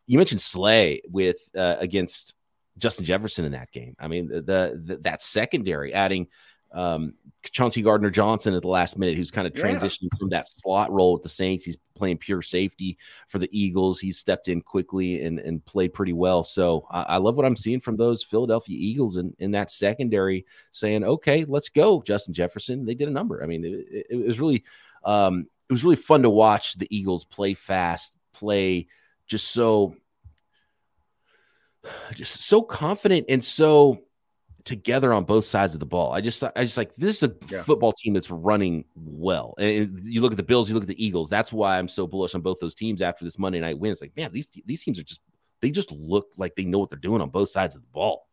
you 0.07 0.17
mentioned 0.17 0.39
Slay 0.41 1.01
with 1.09 1.37
uh, 1.55 1.75
against 1.79 2.33
Justin 2.77 3.03
Jefferson 3.03 3.43
in 3.43 3.51
that 3.51 3.71
game. 3.73 3.95
I 3.99 4.07
mean, 4.07 4.27
the, 4.29 4.41
the, 4.41 4.99
that 5.01 5.21
secondary 5.21 5.93
adding 5.93 6.27
um, 6.71 7.13
Chauncey 7.51 7.81
Gardner 7.81 8.09
Johnson 8.09 8.53
at 8.53 8.61
the 8.61 8.67
last 8.67 8.97
minute, 8.97 9.15
who's 9.15 9.31
kind 9.31 9.47
of 9.47 9.55
Yeah. 9.55 9.63
transitioning 9.63 10.09
from 10.19 10.29
that 10.29 10.49
slot 10.49 10.91
role 10.91 11.13
with 11.13 11.23
the 11.23 11.29
Saints. 11.29 11.65
He's 11.65 11.77
playing 11.95 12.17
pure 12.17 12.41
safety 12.41 12.97
for 13.27 13.39
the 13.39 13.49
Eagles. 13.51 13.99
He's 13.99 14.17
stepped 14.19 14.49
in 14.49 14.61
quickly 14.61 15.23
and, 15.23 15.39
and 15.39 15.63
played 15.65 15.93
pretty 15.93 16.13
well. 16.13 16.43
So 16.43 16.85
I, 16.91 17.01
I 17.01 17.17
love 17.17 17.35
what 17.35 17.45
I'm 17.45 17.55
seeing 17.55 17.79
from 17.79 17.97
those 17.97 18.23
Philadelphia 18.23 18.77
Eagles 18.77 19.17
in, 19.17 19.33
in 19.39 19.51
that 19.51 19.71
secondary 19.71 20.45
saying, 20.71 21.03
okay, 21.03 21.45
let's 21.45 21.69
go, 21.69 22.01
Justin 22.01 22.33
Jefferson. 22.33 22.85
They 22.85 22.93
did 22.95 23.07
a 23.07 23.11
number. 23.11 23.41
I 23.41 23.47
mean, 23.47 23.63
it, 23.63 23.85
it, 23.89 24.07
it 24.09 24.27
was 24.27 24.39
really 24.39 24.63
um, 25.03 25.47
it 25.69 25.73
was 25.73 25.83
really 25.83 25.95
fun 25.95 26.23
to 26.23 26.29
watch 26.29 26.75
the 26.75 26.87
Eagles 26.95 27.23
play 27.23 27.53
fast, 27.53 28.13
play 28.33 28.87
just 29.27 29.47
so 29.51 29.95
just 32.13 32.41
so 32.41 32.61
confident 32.61 33.25
and 33.29 33.43
so 33.43 34.01
together 34.65 35.13
on 35.13 35.23
both 35.23 35.45
sides 35.45 35.73
of 35.73 35.79
the 35.79 35.85
ball. 35.85 36.11
I 36.13 36.21
just 36.21 36.43
I 36.43 36.63
just 36.63 36.77
like 36.77 36.93
this 36.95 37.17
is 37.17 37.23
a 37.23 37.35
Yeah. 37.49 37.63
football 37.63 37.93
team 37.93 38.13
that's 38.13 38.29
running 38.29 38.85
well. 38.95 39.53
And 39.57 39.99
you 40.03 40.21
look 40.21 40.31
at 40.31 40.37
the 40.37 40.43
Bills, 40.43 40.67
you 40.69 40.75
look 40.75 40.83
at 40.83 40.87
the 40.89 41.03
Eagles. 41.03 41.29
That's 41.29 41.51
why 41.51 41.77
I'm 41.77 41.87
so 41.87 42.05
bullish 42.07 42.35
on 42.35 42.41
both 42.41 42.59
those 42.59 42.75
teams 42.75 43.01
after 43.01 43.23
this 43.25 43.39
Monday 43.39 43.59
night 43.59 43.79
win. 43.79 43.91
It's 43.91 44.01
like, 44.01 44.15
man, 44.17 44.31
these 44.31 44.49
these 44.65 44.83
teams 44.83 44.99
are 44.99 45.03
just 45.03 45.21
they 45.61 45.71
just 45.71 45.91
look 45.91 46.27
like 46.37 46.55
they 46.55 46.65
know 46.65 46.79
what 46.79 46.89
they're 46.89 46.99
doing 46.99 47.21
on 47.21 47.29
both 47.29 47.49
sides 47.49 47.75
of 47.75 47.81
the 47.81 47.87
ball. 47.89 48.27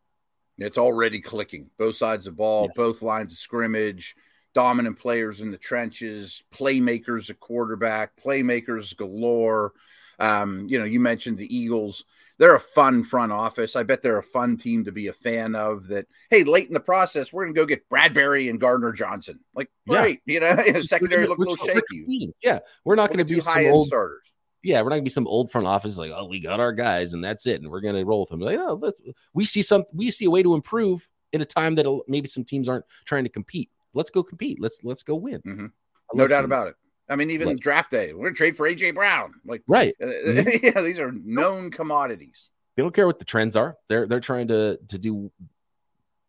It's 0.57 0.77
already 0.77 1.19
clicking. 1.19 1.69
Both 1.77 1.97
sides 1.97 2.25
of 2.27 2.33
the 2.33 2.37
ball, 2.37 2.63
Yes. 2.65 2.77
both 2.77 3.01
lines 3.01 3.31
of 3.33 3.37
scrimmage, 3.37 4.15
dominant 4.53 4.97
players 4.97 5.41
in 5.41 5.51
the 5.51 5.57
trenches, 5.57 6.43
playmakers 6.53 7.29
at 7.29 7.39
quarterback, 7.39 8.11
playmakers 8.17 8.95
galore. 8.95 9.73
Um, 10.19 10.65
you 10.67 10.79
know, 10.79 10.85
you 10.85 10.99
mentioned 10.99 11.37
the 11.37 11.55
Eagles. 11.55 12.03
They're 12.39 12.55
a 12.55 12.59
fun 12.59 13.03
front 13.03 13.31
office. 13.31 13.75
I 13.75 13.83
bet 13.83 14.01
they're 14.01 14.17
a 14.17 14.23
fun 14.23 14.57
team 14.57 14.83
to 14.85 14.91
be 14.91 15.07
a 15.07 15.13
fan 15.13 15.53
of. 15.53 15.87
That 15.87 16.07
hey, 16.31 16.43
late 16.43 16.67
in 16.67 16.73
the 16.73 16.79
process, 16.79 17.31
we're 17.31 17.45
gonna 17.45 17.53
go 17.53 17.65
get 17.67 17.87
Bradberry 17.89 18.49
and 18.49 18.59
Gardner 18.59 18.91
Johnson. 18.93 19.39
Like, 19.53 19.69
Yeah. 19.85 20.01
great, 20.01 20.21
you 20.25 20.39
know, 20.39 20.55
secondary 20.81 21.27
look 21.27 21.37
a 21.37 21.41
little 21.41 21.55
shaky. 21.57 22.33
Yeah, 22.41 22.59
we're 22.83 22.95
not 22.95 23.09
going 23.09 23.19
to 23.19 23.25
be 23.25 23.39
some 23.39 23.53
high 23.53 23.65
end 23.65 23.73
old 23.73 23.87
starters. 23.87 24.23
yeah, 24.63 24.81
we're 24.81 24.89
not 24.89 24.95
gonna 24.95 25.03
be 25.03 25.09
some 25.11 25.27
old 25.27 25.51
front 25.51 25.67
office 25.67 25.97
like, 25.99 26.11
oh, 26.15 26.25
we 26.25 26.39
got 26.39 26.59
our 26.59 26.73
guys 26.73 27.13
and 27.13 27.23
that's 27.23 27.45
it, 27.45 27.61
and 27.61 27.69
we're 27.69 27.81
gonna 27.81 28.03
roll 28.03 28.21
with 28.21 28.29
them. 28.29 28.39
Like, 28.39 28.57
oh, 28.59 28.79
let's, 28.81 28.97
we 29.35 29.45
see 29.45 29.61
some, 29.61 29.83
we 29.93 30.09
see 30.09 30.25
a 30.25 30.31
way 30.31 30.41
to 30.41 30.55
improve 30.55 31.07
in 31.31 31.41
a 31.41 31.45
time 31.45 31.75
that 31.75 32.01
maybe 32.07 32.27
some 32.27 32.43
teams 32.43 32.67
aren't 32.67 32.85
trying 33.05 33.25
to 33.25 33.29
compete. 33.29 33.69
Let's 33.97 34.09
go 34.09 34.23
compete. 34.23 34.59
Let's 34.61 34.79
let's 34.83 35.03
go 35.03 35.15
win. 35.15 35.41
Mhm. 35.41 35.71
No 36.13 36.27
doubt 36.27 36.45
about 36.45 36.67
it. 36.67 36.75
I 37.09 37.15
mean, 37.15 37.29
even 37.31 37.47
Like- 37.47 37.59
draft 37.59 37.91
day, 37.91 38.13
we're 38.13 38.25
gonna 38.25 38.35
trade 38.35 38.55
for 38.57 38.67
AJ 38.67 38.91
Brown. 38.91 39.33
Like, 39.45 39.63
right. 39.67 39.95
uh, 40.01 40.05
Mhm. 40.27 40.63
yeah, 40.63 40.81
these 40.81 40.99
are 40.99 41.11
known 41.11 41.71
commodities. 41.71 42.49
They 42.75 42.83
don't 42.83 42.93
care 42.93 43.07
what 43.07 43.19
the 43.19 43.25
trends 43.25 43.55
are. 43.55 43.75
They're 43.89 44.07
they're 44.07 44.19
trying 44.19 44.49
to 44.49 44.77
to 44.89 44.97
do 44.97 45.31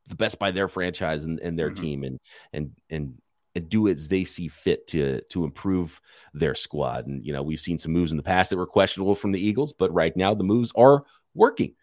the 0.08 0.16
best 0.16 0.38
by 0.38 0.50
their 0.50 0.68
franchise 0.68 1.25
and, 1.25 1.38
and 1.40 1.58
their 1.58 1.70
mm-hmm. 1.70 1.82
team 1.82 2.04
and 2.04 2.20
and 2.52 2.72
and 2.90 3.20
and 3.54 3.68
do 3.68 3.88
as 3.88 4.08
they 4.08 4.25
see 4.25 4.48
fit 4.48 4.87
to 4.88 5.20
to 5.22 5.44
improve 5.44 6.00
their 6.32 6.54
squad. 6.54 7.06
And 7.06 7.25
you 7.25 7.32
know, 7.32 7.42
we've 7.42 7.60
seen 7.60 7.78
some 7.78 7.92
moves 7.92 8.10
in 8.10 8.16
the 8.16 8.22
past 8.22 8.50
that 8.50 8.56
were 8.56 8.66
questionable 8.66 9.14
from 9.14 9.32
the 9.32 9.44
Eagles, 9.44 9.72
but 9.72 9.92
right 9.92 10.16
now 10.16 10.34
the 10.34 10.44
moves 10.44 10.72
are 10.75 11.04
working. 11.34 11.75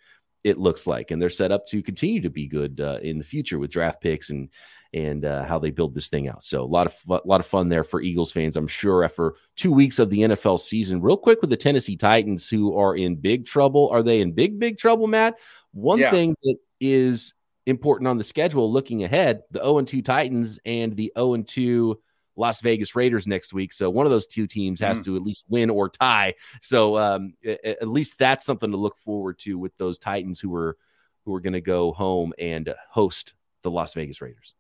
It 0.44 0.58
looks 0.60 0.86
like, 0.86 1.12
and 1.12 1.22
they're 1.22 1.30
set 1.30 1.52
up 1.52 1.66
to 1.68 1.82
continue 1.82 2.22
to 2.22 2.30
be 2.30 2.48
good 2.48 2.80
uh, 2.80 3.00
in 3.02 3.18
the 3.18 3.24
future 3.24 3.58
with 3.60 3.72
draft 3.72 4.00
picks 4.00 4.30
and 4.30 4.50
and 4.96 5.26
uh, 5.26 5.44
how 5.44 5.60
they 5.60 5.72
build 5.72 5.94
this 5.94 6.08
thing 6.08 6.30
out. 6.30 6.44
So 6.44 6.64
a 6.64 6.66
lot 6.66 6.88
of 6.88 6.96
a 7.10 7.28
lot 7.28 7.42
of 7.42 7.46
fun 7.46 7.68
there 7.68 7.84
for 7.84 8.02
Eagles 8.02 8.32
fans, 8.32 8.56
I'm 8.56 8.68
sure. 8.68 9.04
After 9.04 9.36
two 9.58 9.72
weeks 9.72 10.00
of 10.00 10.10
the 10.10 10.20
NFL 10.20 10.60
season, 10.62 11.02
real 11.02 11.18
quick 11.18 11.42
with 11.42 11.50
the 11.50 11.58
Tennessee 11.58 11.98
Titans, 11.98 12.50
who 12.50 12.78
are 12.78 12.96
in 12.96 13.18
big 13.18 13.46
trouble. 13.46 13.90
Are 13.92 14.02
they 14.02 14.22
in 14.22 14.32
big 14.32 14.58
big 14.58 14.78
trouble, 14.78 15.08
Matt? 15.08 15.38
One 15.74 16.00
yeah. 16.00 16.12
thing 16.12 16.36
that 16.44 16.56
is 16.80 17.34
important 17.66 18.08
on 18.08 18.18
the 18.18 18.24
schedule 18.24 18.72
looking 18.72 19.04
ahead, 19.04 19.44
the 19.52 19.60
0 19.60 19.82
2 19.82 20.02
Titans 20.02 20.60
and 20.66 20.96
the 20.96 21.12
0 21.18 21.44
2 21.44 22.00
Las 22.38 22.62
Vegas 22.62 22.96
Raiders 22.96 23.28
next 23.28 23.54
week. 23.54 23.74
So 23.74 23.90
one 23.90 24.06
of 24.06 24.12
those 24.12 24.28
two 24.28 24.48
teams 24.48 24.80
has 24.80 25.02
mm. 25.02 25.06
to 25.06 25.16
at 25.18 25.24
least 25.24 25.44
win 25.50 25.70
or 25.70 25.90
tie. 25.90 26.36
So 26.62 26.98
um, 26.98 27.34
at 27.46 27.88
least 27.88 28.18
that's 28.18 28.46
something 28.46 28.72
to 28.72 28.78
look 28.78 28.98
forward 28.98 29.40
to 29.40 29.58
with 29.58 29.76
those 29.78 29.98
Titans 29.98 30.40
who 30.40 30.54
are 30.56 30.78
who 31.26 31.34
are 31.34 31.42
going 31.42 31.54
to 31.54 31.62
go 31.62 31.92
home 31.92 32.34
and 32.38 32.74
host 32.90 33.34
the 33.64 33.72
Las 33.72 33.94
Vegas 33.94 34.22
Raiders. 34.22 34.54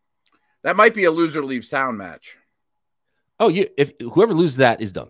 That 0.66 0.76
might 0.76 0.96
be 0.96 1.04
a 1.04 1.12
loser 1.12 1.46
leaves 1.46 1.70
town 1.70 1.96
match. 1.96 2.36
Oh, 3.40 3.50
you 3.50 3.68
if 3.78 3.94
whoever 4.00 4.34
loses 4.34 4.58
that 4.58 4.82
is 4.82 4.92
done. 4.92 5.10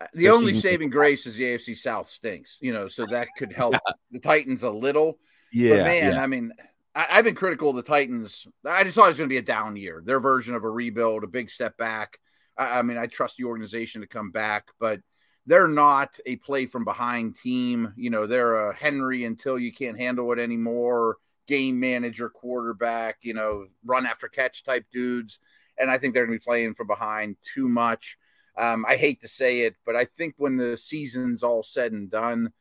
Uh, 0.00 0.06
the 0.14 0.28
only 0.28 0.56
saving 0.56 0.90
grace 0.90 1.26
is 1.26 1.34
the 1.34 1.42
AFC 1.42 1.76
South 1.76 2.08
stinks, 2.08 2.56
you 2.60 2.72
know, 2.72 2.86
so 2.86 3.04
that 3.06 3.26
could 3.36 3.52
help 3.52 3.72
yeah. 3.72 3.92
the 4.12 4.20
Titans 4.20 4.62
a 4.62 4.70
little. 4.70 5.18
Yeah, 5.52 5.78
but 5.78 5.84
man, 5.86 6.12
yeah. 6.14 6.22
I 6.22 6.28
mean, 6.28 6.52
I, 6.94 7.16
have 7.16 7.24
been 7.24 7.34
critical 7.34 7.70
of 7.70 7.76
the 7.76 7.82
Titans. 7.82 8.46
I 8.64 8.84
just 8.84 8.94
thought 8.94 9.06
it 9.06 9.08
was 9.08 9.18
going 9.18 9.28
to 9.28 9.34
be 9.34 9.38
a 9.38 9.42
down 9.42 9.74
year. 9.74 10.02
Their 10.04 10.20
version 10.20 10.54
of 10.54 10.62
a 10.62 10.70
rebuild, 10.70 11.24
a 11.24 11.26
big 11.26 11.50
step 11.50 11.76
back. 11.76 12.20
I, 12.56 12.78
I 12.78 12.82
mean, 12.82 12.96
I 12.96 13.08
trust 13.08 13.38
the 13.38 13.44
organization 13.46 14.02
to 14.02 14.06
come 14.06 14.30
back, 14.30 14.68
but 14.78 15.00
they're 15.46 15.66
not 15.66 16.16
a 16.26 16.36
play 16.36 16.66
from 16.66 16.84
behind 16.84 17.34
team. 17.34 17.92
You 17.96 18.10
know, 18.10 18.28
they're 18.28 18.70
a 18.70 18.72
Henry 18.72 19.24
until 19.24 19.58
you 19.58 19.72
can't 19.72 19.98
handle 19.98 20.30
it 20.30 20.38
anymore 20.38 21.16
game 21.50 21.80
manager, 21.80 22.30
quarterback, 22.30 23.18
you 23.22 23.34
know, 23.34 23.66
run 23.84 24.06
after 24.06 24.28
catch 24.28 24.62
type 24.62 24.86
dudes. 24.92 25.40
And 25.78 25.90
I 25.90 25.98
think 25.98 26.14
they're 26.14 26.24
going 26.24 26.38
to 26.38 26.40
be 26.40 26.48
playing 26.48 26.74
from 26.74 26.86
behind 26.86 27.36
too 27.54 27.68
much. 27.68 28.16
Um, 28.56 28.86
I 28.88 28.94
hate 28.94 29.20
to 29.22 29.28
say 29.28 29.62
it, 29.62 29.74
but 29.84 29.96
I 29.96 30.04
think 30.04 30.34
when 30.36 30.56
the 30.56 30.76
season's 30.76 31.42
all 31.42 31.64
said 31.64 31.90
and 31.92 32.08
done, 32.08 32.52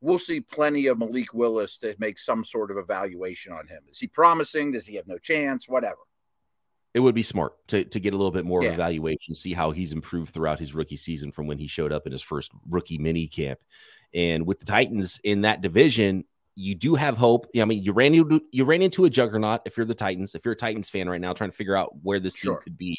we'll 0.00 0.18
see 0.18 0.40
plenty 0.40 0.86
of 0.86 0.98
Malik 0.98 1.34
Willis 1.34 1.76
to 1.78 1.94
make 1.98 2.18
some 2.18 2.42
sort 2.42 2.70
of 2.70 2.78
evaluation 2.78 3.52
on 3.52 3.66
him. 3.66 3.82
Is 3.90 3.98
he 3.98 4.06
promising? 4.06 4.72
Does 4.72 4.86
he 4.86 4.96
have 4.96 5.06
no 5.06 5.18
chance? 5.18 5.68
Whatever. 5.68 5.98
It 6.94 7.00
would 7.00 7.14
be 7.14 7.22
smart 7.22 7.52
to, 7.68 7.84
to 7.84 8.00
get 8.00 8.14
a 8.14 8.16
little 8.16 8.32
bit 8.32 8.46
more 8.46 8.64
yeah. 8.64 8.72
evaluation, 8.72 9.34
see 9.34 9.52
how 9.52 9.72
he's 9.72 9.92
improved 9.92 10.32
throughout 10.32 10.58
his 10.58 10.74
rookie 10.74 10.96
season 10.96 11.32
from 11.32 11.46
when 11.46 11.58
he 11.58 11.66
showed 11.66 11.92
up 11.92 12.06
in 12.06 12.12
his 12.12 12.22
first 12.22 12.50
rookie 12.68 12.96
mini 12.96 13.26
camp. 13.26 13.58
And 14.14 14.46
with 14.46 14.58
the 14.60 14.64
Titans 14.64 15.20
in 15.22 15.42
that 15.42 15.60
division, 15.60 16.24
you 16.58 16.74
do 16.74 16.96
have 16.96 17.16
hope. 17.16 17.46
I 17.58 17.64
mean, 17.64 17.82
you 17.82 17.92
ran 17.92 18.14
into 18.14 18.42
you 18.50 18.64
ran 18.64 18.82
into 18.82 19.04
a 19.04 19.10
juggernaut. 19.10 19.62
If 19.64 19.76
you're 19.76 19.86
the 19.86 19.94
Titans, 19.94 20.34
if 20.34 20.44
you're 20.44 20.54
a 20.54 20.56
Titans 20.56 20.90
fan 20.90 21.08
right 21.08 21.20
now, 21.20 21.32
trying 21.32 21.50
to 21.50 21.56
figure 21.56 21.76
out 21.76 21.94
where 22.02 22.18
this 22.18 22.34
team 22.34 22.56
could 22.62 22.76
be, 22.76 22.98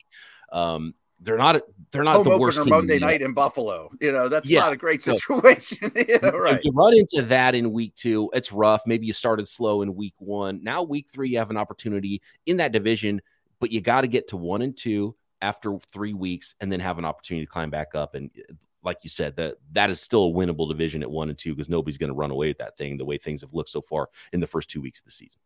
um, 0.54 0.94
they're 1.20 1.38
not 1.38 1.62
they're 1.92 2.06
not 2.06 2.16
Home 2.16 2.30
the 2.30 2.38
worst 2.38 2.58
team 2.58 2.70
Monday 2.70 3.00
night 3.00 3.22
in 3.22 3.34
Buffalo. 3.34 3.92
You 4.00 4.14
know 4.14 4.30
that's 4.30 4.50
yeah. 4.50 4.62
not 4.62 4.72
a 4.72 4.78
great 4.78 5.04
situation. 5.04 5.92
you 5.96 6.18
right. 6.30 6.62
you 6.64 6.72
run 6.72 6.96
into 6.96 7.22
that 7.28 7.54
in 7.54 7.74
week 7.74 7.96
two, 7.96 8.30
it's 8.34 8.54
rough. 8.54 8.84
Maybe 8.86 9.06
you 9.06 9.14
started 9.14 9.46
slow 9.46 9.82
in 9.82 9.94
week 9.94 10.16
one. 10.20 10.64
Now 10.64 10.84
week 10.84 11.08
three, 11.12 11.30
you 11.30 11.40
have 11.40 11.50
an 11.50 11.58
opportunity 11.58 12.22
in 12.46 12.58
that 12.58 12.72
division, 12.72 13.22
but 13.60 13.74
you 13.74 13.82
got 13.82 14.02
to 14.02 14.08
get 14.08 14.30
to 14.30 14.38
one 14.38 14.62
and 14.62 14.76
two 14.76 15.16
after 15.42 15.78
three 15.92 16.14
weeks, 16.14 16.56
and 16.62 16.72
then 16.72 16.80
have 16.80 16.98
an 16.98 17.06
opportunity 17.06 17.46
to 17.46 17.52
climb 17.52 17.70
back 17.70 17.94
up. 17.94 18.16
And 18.16 18.32
like 18.84 19.00
you 19.04 19.10
said, 19.10 19.36
that 19.36 19.56
that 19.74 19.90
is 19.90 20.00
still 20.02 20.28
a 20.28 20.32
winnable 20.32 20.70
division 20.70 21.04
at 21.04 21.12
one 21.12 21.30
and 21.30 21.38
two 21.38 21.56
because 21.56 21.70
nobody's 21.70 21.98
going 21.98 22.10
to 22.10 22.16
run 22.16 22.32
away 22.32 22.48
with 22.48 22.60
that 22.60 22.78
thing 22.78 22.98
the 22.98 23.06
way 23.06 23.18
things 23.18 23.42
have 23.42 23.54
looked 23.54 23.70
so 23.70 23.82
far 23.82 24.10
in 24.34 24.40
the 24.40 24.48
first 24.48 24.70
two 24.70 24.82
weeks 24.82 25.00
of 25.00 25.06
the 25.06 25.12
season. 25.12 25.40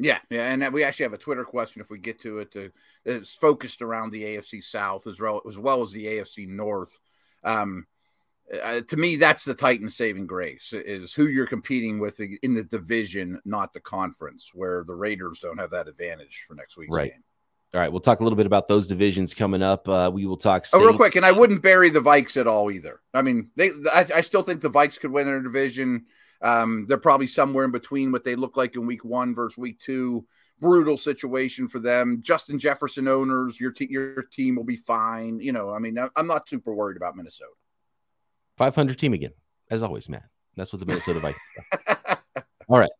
Yeah, 0.00 0.18
yeah, 0.30 0.52
and 0.52 0.72
we 0.72 0.84
actually 0.84 1.04
have 1.04 1.12
a 1.12 1.18
Twitter 1.18 1.44
question 1.44 1.80
if 1.80 1.90
we 1.90 1.98
get 1.98 2.20
to 2.22 2.38
it. 2.38 2.52
To, 2.52 2.70
it's 3.04 3.34
focused 3.34 3.82
around 3.82 4.10
the 4.10 4.22
AFC 4.22 4.62
South 4.62 5.08
as 5.08 5.18
well 5.18 5.42
as 5.48 5.58
well 5.58 5.82
as 5.82 5.90
the 5.90 6.06
AFC 6.06 6.46
North. 6.46 6.98
Um, 7.42 7.86
uh, 8.62 8.80
to 8.80 8.96
me, 8.96 9.16
that's 9.16 9.44
the 9.44 9.54
Titan 9.54 9.90
saving 9.90 10.26
grace 10.26 10.72
is 10.72 11.12
who 11.12 11.26
you're 11.26 11.46
competing 11.46 11.98
with 11.98 12.20
in 12.20 12.54
the 12.54 12.64
division, 12.64 13.40
not 13.44 13.72
the 13.72 13.80
conference, 13.80 14.52
where 14.54 14.84
the 14.84 14.94
Raiders 14.94 15.40
don't 15.40 15.58
have 15.58 15.70
that 15.70 15.88
advantage 15.88 16.44
for 16.46 16.54
next 16.54 16.76
week's 16.76 16.94
right. 16.94 17.12
game. 17.12 17.24
All 17.74 17.80
right, 17.80 17.92
we'll 17.92 18.00
talk 18.00 18.20
a 18.20 18.22
little 18.22 18.36
bit 18.36 18.46
about 18.46 18.66
those 18.66 18.86
divisions 18.86 19.34
coming 19.34 19.62
up. 19.62 19.86
Uh, 19.86 20.10
we 20.12 20.24
will 20.24 20.38
talk. 20.38 20.64
Saints. 20.64 20.82
Oh, 20.82 20.86
real 20.88 20.96
quick, 20.96 21.16
and 21.16 21.26
I 21.26 21.32
wouldn't 21.32 21.62
bury 21.62 21.90
the 21.90 22.00
Vikes 22.00 22.38
at 22.38 22.46
all 22.46 22.70
either. 22.70 23.00
I 23.12 23.20
mean, 23.20 23.50
they. 23.56 23.70
I, 23.92 24.06
I 24.16 24.20
still 24.22 24.42
think 24.42 24.62
the 24.62 24.70
Vikes 24.70 24.98
could 24.98 25.10
win 25.10 25.26
their 25.26 25.42
division. 25.42 26.06
Um, 26.40 26.86
they're 26.88 26.96
probably 26.96 27.26
somewhere 27.26 27.66
in 27.66 27.70
between 27.70 28.10
what 28.10 28.24
they 28.24 28.36
look 28.36 28.56
like 28.56 28.74
in 28.74 28.86
Week 28.86 29.04
One 29.04 29.34
versus 29.34 29.58
Week 29.58 29.78
Two. 29.80 30.26
Brutal 30.60 30.96
situation 30.96 31.68
for 31.68 31.78
them. 31.78 32.20
Justin 32.22 32.58
Jefferson 32.58 33.06
owners, 33.06 33.60
your 33.60 33.70
te- 33.70 33.88
your 33.90 34.22
team 34.22 34.56
will 34.56 34.64
be 34.64 34.76
fine. 34.76 35.38
You 35.38 35.52
know, 35.52 35.70
I 35.70 35.78
mean, 35.78 35.98
I'm 36.16 36.26
not 36.26 36.48
super 36.48 36.72
worried 36.72 36.96
about 36.96 37.16
Minnesota. 37.16 37.52
500 38.56 38.98
team 38.98 39.12
again, 39.12 39.32
as 39.70 39.82
always, 39.82 40.08
Matt. 40.08 40.24
That's 40.56 40.72
what 40.72 40.80
the 40.80 40.86
Minnesota 40.86 41.20
Vikes. 41.20 42.16
all 42.68 42.78
right. 42.78 42.90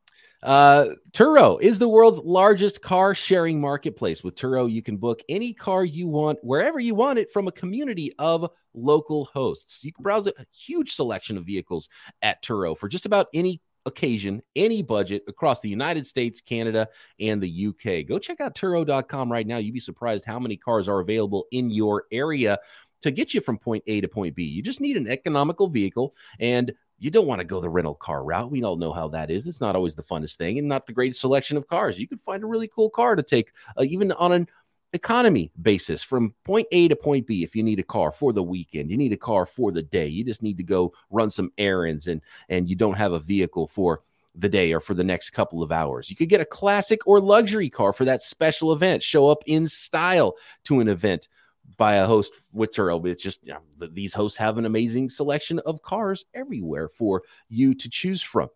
Uh, 0.43 0.91
Turo 1.11 1.61
is 1.61 1.79
the 1.79 1.89
world's 1.89 2.21
largest 2.21 2.81
car 2.81 3.15
sharing 3.15 3.61
marketplace. 3.61 4.23
With 4.23 4.37
Turo, 4.37 4.71
you 4.71 4.83
can 4.83 4.97
book 4.97 5.21
any 5.29 5.53
car 5.53 5.85
you 5.85 6.07
want 6.07 6.39
wherever 6.43 6.79
you 6.79 6.95
want 6.95 7.19
it 7.19 7.33
from 7.33 7.49
a 7.49 7.53
community 7.53 8.13
of 8.19 8.49
local 8.75 9.25
hosts. 9.27 9.81
You 9.83 9.93
can 9.93 10.03
browse 10.03 10.27
a 10.27 10.33
huge 10.55 10.93
selection 10.93 11.37
of 11.37 11.45
vehicles 11.45 11.89
at 12.23 12.43
Turo 12.43 12.79
for 12.79 12.89
just 12.89 13.07
about 13.07 13.27
any 13.35 13.61
occasion, 13.87 14.43
any 14.55 14.83
budget 14.83 15.25
across 15.27 15.61
the 15.61 15.69
United 15.69 16.07
States, 16.07 16.41
Canada, 16.41 16.89
and 17.19 17.43
the 17.43 17.67
UK. 17.69 18.07
Go 18.07 18.19
check 18.19 18.41
out 18.41 18.55
Turo.com 18.55 19.33
right 19.33 19.47
now. 19.47 19.57
You'd 19.57 19.75
be 19.75 19.81
surprised 19.81 20.25
how 20.25 20.39
many 20.39 20.57
cars 20.57 20.89
are 20.89 21.01
available 21.01 21.47
in 21.51 21.71
your 21.71 22.05
area 22.13 22.59
to 23.03 23.11
get 23.11 23.35
you 23.35 23.41
from 23.41 23.59
point 23.59 23.83
A 23.87 24.01
to 24.01 24.09
point 24.09 24.37
B. 24.37 24.45
You 24.45 24.63
just 24.63 24.81
need 24.81 24.97
an 24.97 25.09
economical 25.09 25.69
vehicle 25.69 26.15
and 26.39 26.73
you 26.99 27.11
don't 27.11 27.27
want 27.27 27.41
to 27.41 27.45
go 27.45 27.61
the 27.61 27.69
rental 27.69 27.95
car 27.95 28.25
route. 28.25 28.51
We 28.51 28.63
all 28.65 28.77
know 28.77 28.93
how 28.93 29.09
that 29.09 29.31
is. 29.31 29.47
It's 29.47 29.61
not 29.61 29.77
always 29.77 29.95
the 29.95 30.03
funnest 30.03 30.37
thing 30.37 30.59
and 30.59 30.69
not 30.69 30.87
the 30.87 30.93
greatest 30.93 31.21
selection 31.21 31.57
of 31.57 31.69
cars. 31.69 31.99
You 31.99 32.09
could 32.09 32.21
find 32.21 32.43
a 32.43 32.47
really 32.47 32.69
cool 32.69 32.91
car 32.91 33.15
to 33.15 33.23
take, 33.23 33.53
uh, 33.79 33.85
even 33.85 34.13
on 34.13 34.33
an 34.33 34.49
economy 34.93 35.53
basis 35.63 36.03
from 36.03 36.35
point 36.45 36.67
A 36.73 36.89
to 36.89 36.97
point 36.97 37.27
B. 37.27 37.43
If 37.43 37.55
you 37.55 37.63
need 37.63 37.79
a 37.79 37.85
car 37.85 38.11
for 38.11 38.33
the 38.33 38.43
weekend, 38.43 38.91
you 38.91 38.97
need 38.97 39.13
a 39.13 39.19
car 39.19 39.47
for 39.47 39.71
the 39.71 39.83
day. 39.83 40.07
You 40.07 40.25
just 40.25 40.43
need 40.43 40.57
to 40.57 40.65
go 40.65 40.93
run 41.11 41.31
some 41.31 41.53
errands 41.59 42.09
and 42.09 42.21
and 42.49 42.69
you 42.69 42.75
don't 42.75 42.99
have 42.99 43.13
a 43.13 43.19
vehicle 43.19 43.69
for 43.69 44.03
the 44.35 44.49
day 44.49 44.73
or 44.73 44.81
for 44.81 44.95
the 44.95 45.05
next 45.05 45.31
couple 45.31 45.63
of 45.63 45.73
hours. 45.73 46.11
You 46.11 46.17
could 46.17 46.29
get 46.29 46.41
a 46.41 46.45
classic 46.45 47.07
or 47.07 47.21
luxury 47.21 47.69
car 47.69 47.93
for 47.93 48.05
that 48.05 48.23
special 48.23 48.73
event. 48.73 49.03
Show 49.03 49.29
up 49.29 49.43
in 49.47 49.67
style 49.67 50.37
to 50.65 50.81
an 50.81 50.89
event 50.89 51.29
by 51.77 51.97
a 51.97 52.07
host 52.07 52.33
with 52.53 52.73
Turo. 52.73 53.05
It's 53.07 53.23
just 53.23 53.41
you 53.45 53.55
know, 53.55 53.89
these 53.93 54.15
hosts 54.15 54.39
have 54.39 54.59
an 54.59 54.67
amazing 54.67 55.09
selection 55.09 55.59
of 55.61 55.83
cars 55.83 56.25
everywhere 56.35 56.89
for 56.89 57.23
you 57.49 57.75
to 57.75 57.91
choose 57.91 58.23
from. 58.23 58.49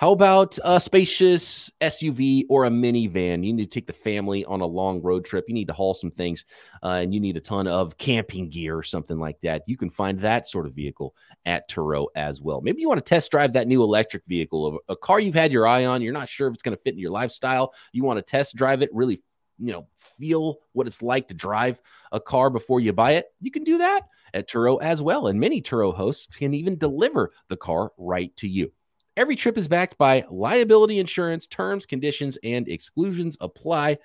How 0.00 0.12
about 0.12 0.58
a 0.64 0.80
spacious 0.80 1.70
SUV 1.82 2.44
or 2.48 2.64
a 2.64 2.70
minivan? 2.70 3.44
You 3.44 3.52
need 3.52 3.64
to 3.64 3.66
take 3.66 3.86
the 3.86 3.92
family 3.92 4.46
on 4.46 4.62
a 4.62 4.66
long 4.66 5.02
road 5.02 5.26
trip. 5.26 5.44
You 5.46 5.52
need 5.52 5.66
to 5.66 5.74
haul 5.74 5.92
some 5.92 6.10
things, 6.10 6.46
uh, 6.82 7.00
and 7.02 7.12
you 7.12 7.20
need 7.20 7.36
a 7.36 7.40
ton 7.40 7.68
of 7.68 7.98
camping 7.98 8.48
gear 8.48 8.78
or 8.78 8.82
something 8.82 9.18
like 9.18 9.38
that. 9.42 9.62
You 9.66 9.76
can 9.76 9.90
find 9.90 10.18
that 10.20 10.48
sort 10.48 10.64
of 10.64 10.72
vehicle 10.72 11.14
at 11.44 11.68
Turo 11.68 12.06
as 12.14 12.40
well. 12.40 12.62
Maybe 12.62 12.80
you 12.80 12.88
want 12.88 13.04
to 13.04 13.06
test 13.06 13.30
drive 13.30 13.52
that 13.52 13.68
new 13.68 13.82
electric 13.82 14.22
vehicle, 14.26 14.78
a 14.88 14.96
car 14.96 15.20
you've 15.20 15.34
had 15.34 15.52
your 15.52 15.66
eye 15.66 15.84
on. 15.84 16.00
You're 16.00 16.14
not 16.14 16.30
sure 16.30 16.48
if 16.48 16.54
it's 16.54 16.62
going 16.62 16.74
to 16.74 16.82
fit 16.82 16.94
in 16.94 16.98
your 16.98 17.10
lifestyle. 17.10 17.74
You 17.92 18.02
want 18.02 18.16
to 18.16 18.22
test 18.22 18.56
drive 18.56 18.80
it, 18.80 18.88
really, 18.94 19.22
you 19.58 19.72
know, 19.72 19.86
feel 20.20 20.58
what 20.72 20.86
it's 20.86 21.02
like 21.02 21.28
to 21.28 21.34
drive 21.34 21.80
a 22.12 22.20
car 22.20 22.50
before 22.50 22.78
you 22.78 22.92
buy 22.92 23.12
it, 23.12 23.26
you 23.40 23.50
can 23.50 23.64
do 23.64 23.78
that 23.78 24.02
at 24.34 24.48
Turo 24.48 24.80
as 24.80 25.02
well. 25.02 25.26
And 25.26 25.40
many 25.40 25.60
Turo 25.62 25.94
hosts 25.94 26.36
can 26.36 26.54
even 26.54 26.78
deliver 26.78 27.32
the 27.48 27.56
car 27.56 27.92
right 27.98 28.34
to 28.36 28.48
you. 28.48 28.70
Every 29.16 29.34
trip 29.34 29.58
is 29.58 29.68
backed 29.68 29.98
by 29.98 30.24
liability 30.30 30.98
insurance, 30.98 31.46
terms, 31.46 31.86
conditions, 31.86 32.38
and 32.44 32.68
exclusions 32.68 33.36
apply. 33.40 33.98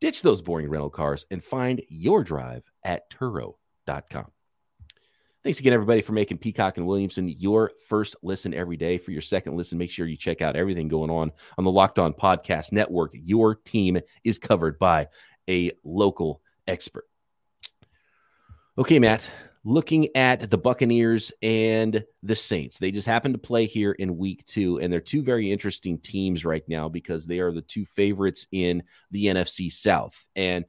Ditch 0.00 0.22
those 0.22 0.42
boring 0.42 0.68
rental 0.68 0.90
cars 0.90 1.26
and 1.30 1.42
find 1.42 1.82
your 1.88 2.22
drive 2.22 2.62
at 2.84 3.10
Turo.com. 3.10 4.26
Thanks 5.44 5.60
again, 5.60 5.72
everybody, 5.72 6.02
for 6.02 6.12
making 6.12 6.38
Peacock 6.38 6.78
and 6.78 6.86
Williamson 6.86 7.28
your 7.28 7.70
first 7.88 8.16
listen 8.22 8.52
every 8.52 8.76
day. 8.76 8.98
For 8.98 9.12
your 9.12 9.22
second 9.22 9.56
listen, 9.56 9.78
make 9.78 9.90
sure 9.90 10.06
you 10.06 10.16
check 10.16 10.42
out 10.42 10.56
everything 10.56 10.88
going 10.88 11.10
on 11.10 11.32
on 11.56 11.64
the 11.64 11.70
Locked 11.70 11.98
On 11.98 12.12
Podcast 12.12 12.72
Network. 12.72 13.12
Your 13.14 13.54
team 13.54 13.98
is 14.24 14.38
covered 14.38 14.78
by 14.78 15.06
a 15.48 15.72
local 15.84 16.42
expert. 16.66 17.06
Okay, 18.76 18.98
Matt, 18.98 19.28
looking 19.64 20.08
at 20.14 20.50
the 20.50 20.58
Buccaneers 20.58 21.32
and 21.42 22.04
the 22.22 22.36
Saints. 22.36 22.78
They 22.78 22.90
just 22.90 23.06
happen 23.06 23.32
to 23.32 23.38
play 23.38 23.66
here 23.66 23.92
in 23.92 24.16
week 24.16 24.46
two, 24.46 24.78
and 24.78 24.92
they're 24.92 25.00
two 25.00 25.22
very 25.22 25.50
interesting 25.50 25.98
teams 25.98 26.44
right 26.44 26.62
now 26.68 26.88
because 26.88 27.26
they 27.26 27.40
are 27.40 27.52
the 27.52 27.62
two 27.62 27.84
favorites 27.84 28.46
in 28.52 28.82
the 29.10 29.26
NFC 29.26 29.70
South. 29.70 30.26
And 30.36 30.64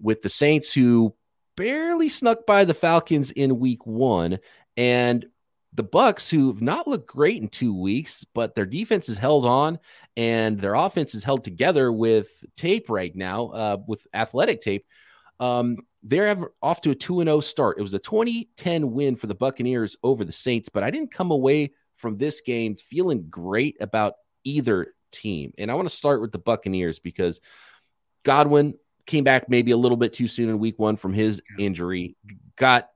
with 0.00 0.22
the 0.22 0.28
Saints, 0.28 0.72
who 0.72 1.14
barely 1.56 2.08
snuck 2.08 2.44
by 2.46 2.64
the 2.64 2.74
Falcons 2.74 3.30
in 3.30 3.60
week 3.60 3.86
one, 3.86 4.38
and 4.76 5.26
the 5.74 5.82
Bucks, 5.82 6.30
who've 6.30 6.62
not 6.62 6.86
looked 6.86 7.08
great 7.08 7.42
in 7.42 7.48
two 7.48 7.74
weeks, 7.74 8.24
but 8.32 8.54
their 8.54 8.66
defense 8.66 9.08
is 9.08 9.18
held 9.18 9.44
on 9.44 9.78
and 10.16 10.58
their 10.58 10.74
offense 10.74 11.14
is 11.14 11.24
held 11.24 11.42
together 11.42 11.90
with 11.92 12.28
tape 12.56 12.88
right 12.88 13.14
now, 13.14 13.48
uh, 13.48 13.76
with 13.86 14.06
athletic 14.14 14.60
tape. 14.60 14.86
Um, 15.40 15.78
they're 16.04 16.50
off 16.62 16.80
to 16.82 16.90
a 16.90 16.94
2 16.94 17.24
0 17.24 17.40
start. 17.40 17.78
It 17.78 17.82
was 17.82 17.94
a 17.94 17.98
2010 17.98 18.92
win 18.92 19.16
for 19.16 19.26
the 19.26 19.34
Buccaneers 19.34 19.96
over 20.02 20.24
the 20.24 20.32
Saints, 20.32 20.68
but 20.68 20.84
I 20.84 20.90
didn't 20.90 21.10
come 21.10 21.32
away 21.32 21.72
from 21.96 22.18
this 22.18 22.40
game 22.40 22.76
feeling 22.76 23.26
great 23.28 23.76
about 23.80 24.14
either 24.44 24.94
team. 25.10 25.52
And 25.58 25.70
I 25.70 25.74
want 25.74 25.88
to 25.88 25.94
start 25.94 26.20
with 26.20 26.30
the 26.30 26.38
Buccaneers 26.38 26.98
because 26.98 27.40
Godwin 28.22 28.74
came 29.06 29.24
back 29.24 29.48
maybe 29.48 29.72
a 29.72 29.76
little 29.76 29.96
bit 29.96 30.12
too 30.12 30.28
soon 30.28 30.48
in 30.48 30.58
week 30.58 30.78
one 30.78 30.96
from 30.96 31.12
his 31.12 31.42
injury, 31.58 32.16
got 32.56 32.88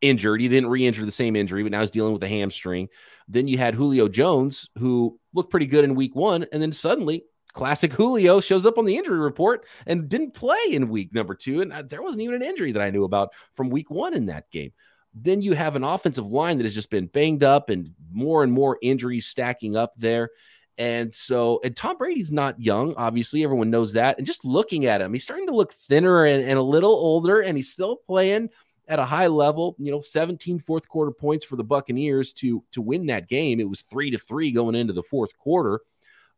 injured. 0.00 0.40
He 0.40 0.48
didn't 0.48 0.70
re 0.70 0.86
injure 0.86 1.04
the 1.04 1.10
same 1.10 1.36
injury, 1.36 1.62
but 1.62 1.72
now 1.72 1.80
he's 1.80 1.90
dealing 1.90 2.12
with 2.12 2.22
a 2.22 2.28
hamstring. 2.28 2.88
Then 3.28 3.48
you 3.48 3.58
had 3.58 3.74
Julio 3.74 4.08
Jones, 4.08 4.68
who 4.78 5.18
looked 5.32 5.50
pretty 5.50 5.66
good 5.66 5.84
in 5.84 5.94
week 5.94 6.14
one, 6.14 6.46
and 6.52 6.60
then 6.60 6.72
suddenly 6.72 7.24
classic 7.52 7.92
Julio 7.94 8.40
shows 8.40 8.66
up 8.66 8.78
on 8.78 8.84
the 8.84 8.96
injury 8.96 9.18
report 9.18 9.64
and 9.86 10.08
didn't 10.08 10.34
play 10.34 10.58
in 10.70 10.88
week 10.88 11.14
number 11.14 11.34
two. 11.34 11.62
And 11.62 11.72
uh, 11.72 11.82
there 11.82 12.02
wasn't 12.02 12.22
even 12.22 12.36
an 12.36 12.42
injury 12.42 12.72
that 12.72 12.82
I 12.82 12.90
knew 12.90 13.04
about 13.04 13.30
from 13.54 13.70
week 13.70 13.90
one 13.90 14.14
in 14.14 14.26
that 14.26 14.50
game. 14.50 14.72
Then 15.14 15.40
you 15.40 15.52
have 15.54 15.76
an 15.76 15.84
offensive 15.84 16.26
line 16.26 16.58
that 16.58 16.64
has 16.64 16.74
just 16.74 16.90
been 16.90 17.06
banged 17.06 17.44
up 17.44 17.70
and 17.70 17.94
more 18.12 18.42
and 18.42 18.52
more 18.52 18.78
injuries 18.82 19.26
stacking 19.26 19.76
up 19.76 19.92
there. 19.96 20.30
And 20.76 21.14
so, 21.14 21.60
and 21.62 21.76
Tom 21.76 21.96
Brady's 21.96 22.32
not 22.32 22.60
young, 22.60 22.94
obviously, 22.96 23.44
everyone 23.44 23.70
knows 23.70 23.92
that. 23.92 24.18
And 24.18 24.26
just 24.26 24.44
looking 24.44 24.86
at 24.86 25.00
him, 25.00 25.12
he's 25.12 25.22
starting 25.22 25.46
to 25.46 25.54
look 25.54 25.72
thinner 25.72 26.24
and, 26.24 26.44
and 26.44 26.58
a 26.58 26.62
little 26.62 26.90
older, 26.90 27.40
and 27.40 27.56
he's 27.56 27.70
still 27.70 27.96
playing 28.08 28.50
at 28.88 28.98
a 28.98 29.04
high 29.04 29.26
level. 29.26 29.76
You 29.78 29.90
know, 29.90 30.00
17 30.00 30.58
fourth 30.60 30.88
quarter 30.88 31.12
points 31.12 31.44
for 31.44 31.56
the 31.56 31.64
Buccaneers 31.64 32.32
to 32.34 32.64
to 32.72 32.80
win 32.80 33.06
that 33.06 33.28
game. 33.28 33.60
It 33.60 33.68
was 33.68 33.82
three 33.82 34.10
to 34.10 34.18
three 34.18 34.52
going 34.52 34.74
into 34.74 34.92
the 34.92 35.02
fourth 35.02 35.36
quarter. 35.36 35.80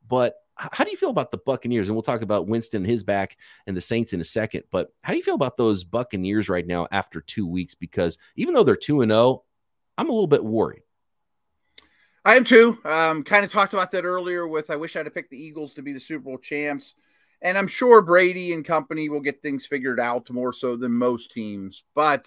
But 0.08 0.36
how 0.56 0.84
do 0.84 0.90
you 0.90 0.96
feel 0.96 1.10
about 1.10 1.30
the 1.30 1.38
Buccaneers? 1.38 1.88
And 1.88 1.94
we'll 1.94 2.02
talk 2.02 2.22
about 2.22 2.46
Winston 2.46 2.84
his 2.84 3.04
back 3.04 3.36
and 3.66 3.76
the 3.76 3.80
Saints 3.80 4.12
in 4.12 4.20
a 4.20 4.24
second. 4.24 4.64
But 4.70 4.88
how 5.02 5.12
do 5.12 5.18
you 5.18 5.22
feel 5.22 5.34
about 5.34 5.56
those 5.56 5.84
Buccaneers 5.84 6.48
right 6.48 6.66
now 6.66 6.88
after 6.90 7.20
two 7.20 7.46
weeks? 7.46 7.74
Because 7.74 8.16
even 8.36 8.54
though 8.54 8.64
they're 8.64 8.76
two 8.76 9.02
and 9.02 9.10
zero, 9.10 9.20
oh, 9.20 9.44
I'm 9.98 10.08
a 10.08 10.12
little 10.12 10.26
bit 10.26 10.44
worried. 10.44 10.82
I 12.24 12.36
am 12.36 12.44
too. 12.44 12.78
Um, 12.84 13.22
kind 13.22 13.44
of 13.44 13.52
talked 13.52 13.72
about 13.72 13.92
that 13.92 14.04
earlier. 14.04 14.48
With 14.48 14.70
I 14.70 14.76
wish 14.76 14.96
I'd 14.96 15.06
have 15.06 15.14
picked 15.14 15.30
the 15.30 15.40
Eagles 15.40 15.74
to 15.74 15.82
be 15.82 15.92
the 15.92 16.00
Super 16.00 16.24
Bowl 16.24 16.38
champs, 16.38 16.94
and 17.43 17.59
I'm 17.59 17.69
sure 17.69 18.02
Brady 18.02 18.52
and 18.52 18.64
company 18.64 19.09
will 19.09 19.21
get 19.21 19.43
things 19.43 19.66
figured 19.66 20.00
out 20.00 20.31
more 20.31 20.52
so 20.52 20.76
than 20.76 20.93
most 20.93 21.33
teams. 21.33 21.85
But 21.95 22.26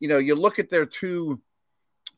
you 0.00 0.08
know, 0.08 0.18
you 0.18 0.34
look 0.34 0.58
at 0.58 0.70
their 0.70 0.86
two 0.86 1.40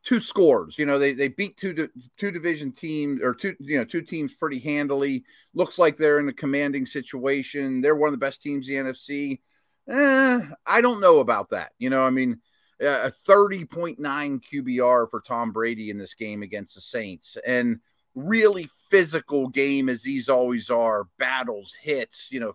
two 0.02 0.20
scores. 0.20 0.78
You 0.78 0.86
know, 0.86 0.98
they 0.98 1.12
they 1.12 1.28
beat 1.28 1.56
two 1.56 1.88
two 2.16 2.30
division 2.30 2.72
teams 2.72 3.20
or 3.22 3.34
two 3.34 3.56
you 3.58 3.78
know 3.78 3.84
two 3.84 4.02
teams 4.02 4.34
pretty 4.34 4.58
handily. 4.58 5.24
Looks 5.54 5.78
like 5.78 5.96
they're 5.96 6.20
in 6.20 6.28
a 6.28 6.32
commanding 6.32 6.86
situation. 6.86 7.80
They're 7.80 7.96
one 7.96 8.08
of 8.08 8.14
the 8.14 8.18
best 8.18 8.42
teams 8.42 8.68
in 8.68 8.86
the 8.86 8.92
NFC. 8.92 9.40
Eh, 9.88 10.46
I 10.66 10.80
don't 10.80 11.00
know 11.00 11.18
about 11.18 11.50
that. 11.50 11.72
You 11.78 11.90
know, 11.90 12.02
I 12.02 12.10
mean, 12.10 12.40
a 12.80 13.10
30.9 13.28 13.98
QBR 13.98 15.10
for 15.10 15.22
Tom 15.26 15.52
Brady 15.52 15.90
in 15.90 15.98
this 15.98 16.14
game 16.14 16.42
against 16.42 16.74
the 16.76 16.80
Saints, 16.80 17.36
and 17.46 17.80
really 18.14 18.68
physical 18.90 19.48
game 19.48 19.88
as 19.88 20.02
these 20.02 20.28
always 20.28 20.68
are 20.68 21.06
battles 21.16 21.72
hits 21.80 22.28
you 22.32 22.40
know 22.40 22.54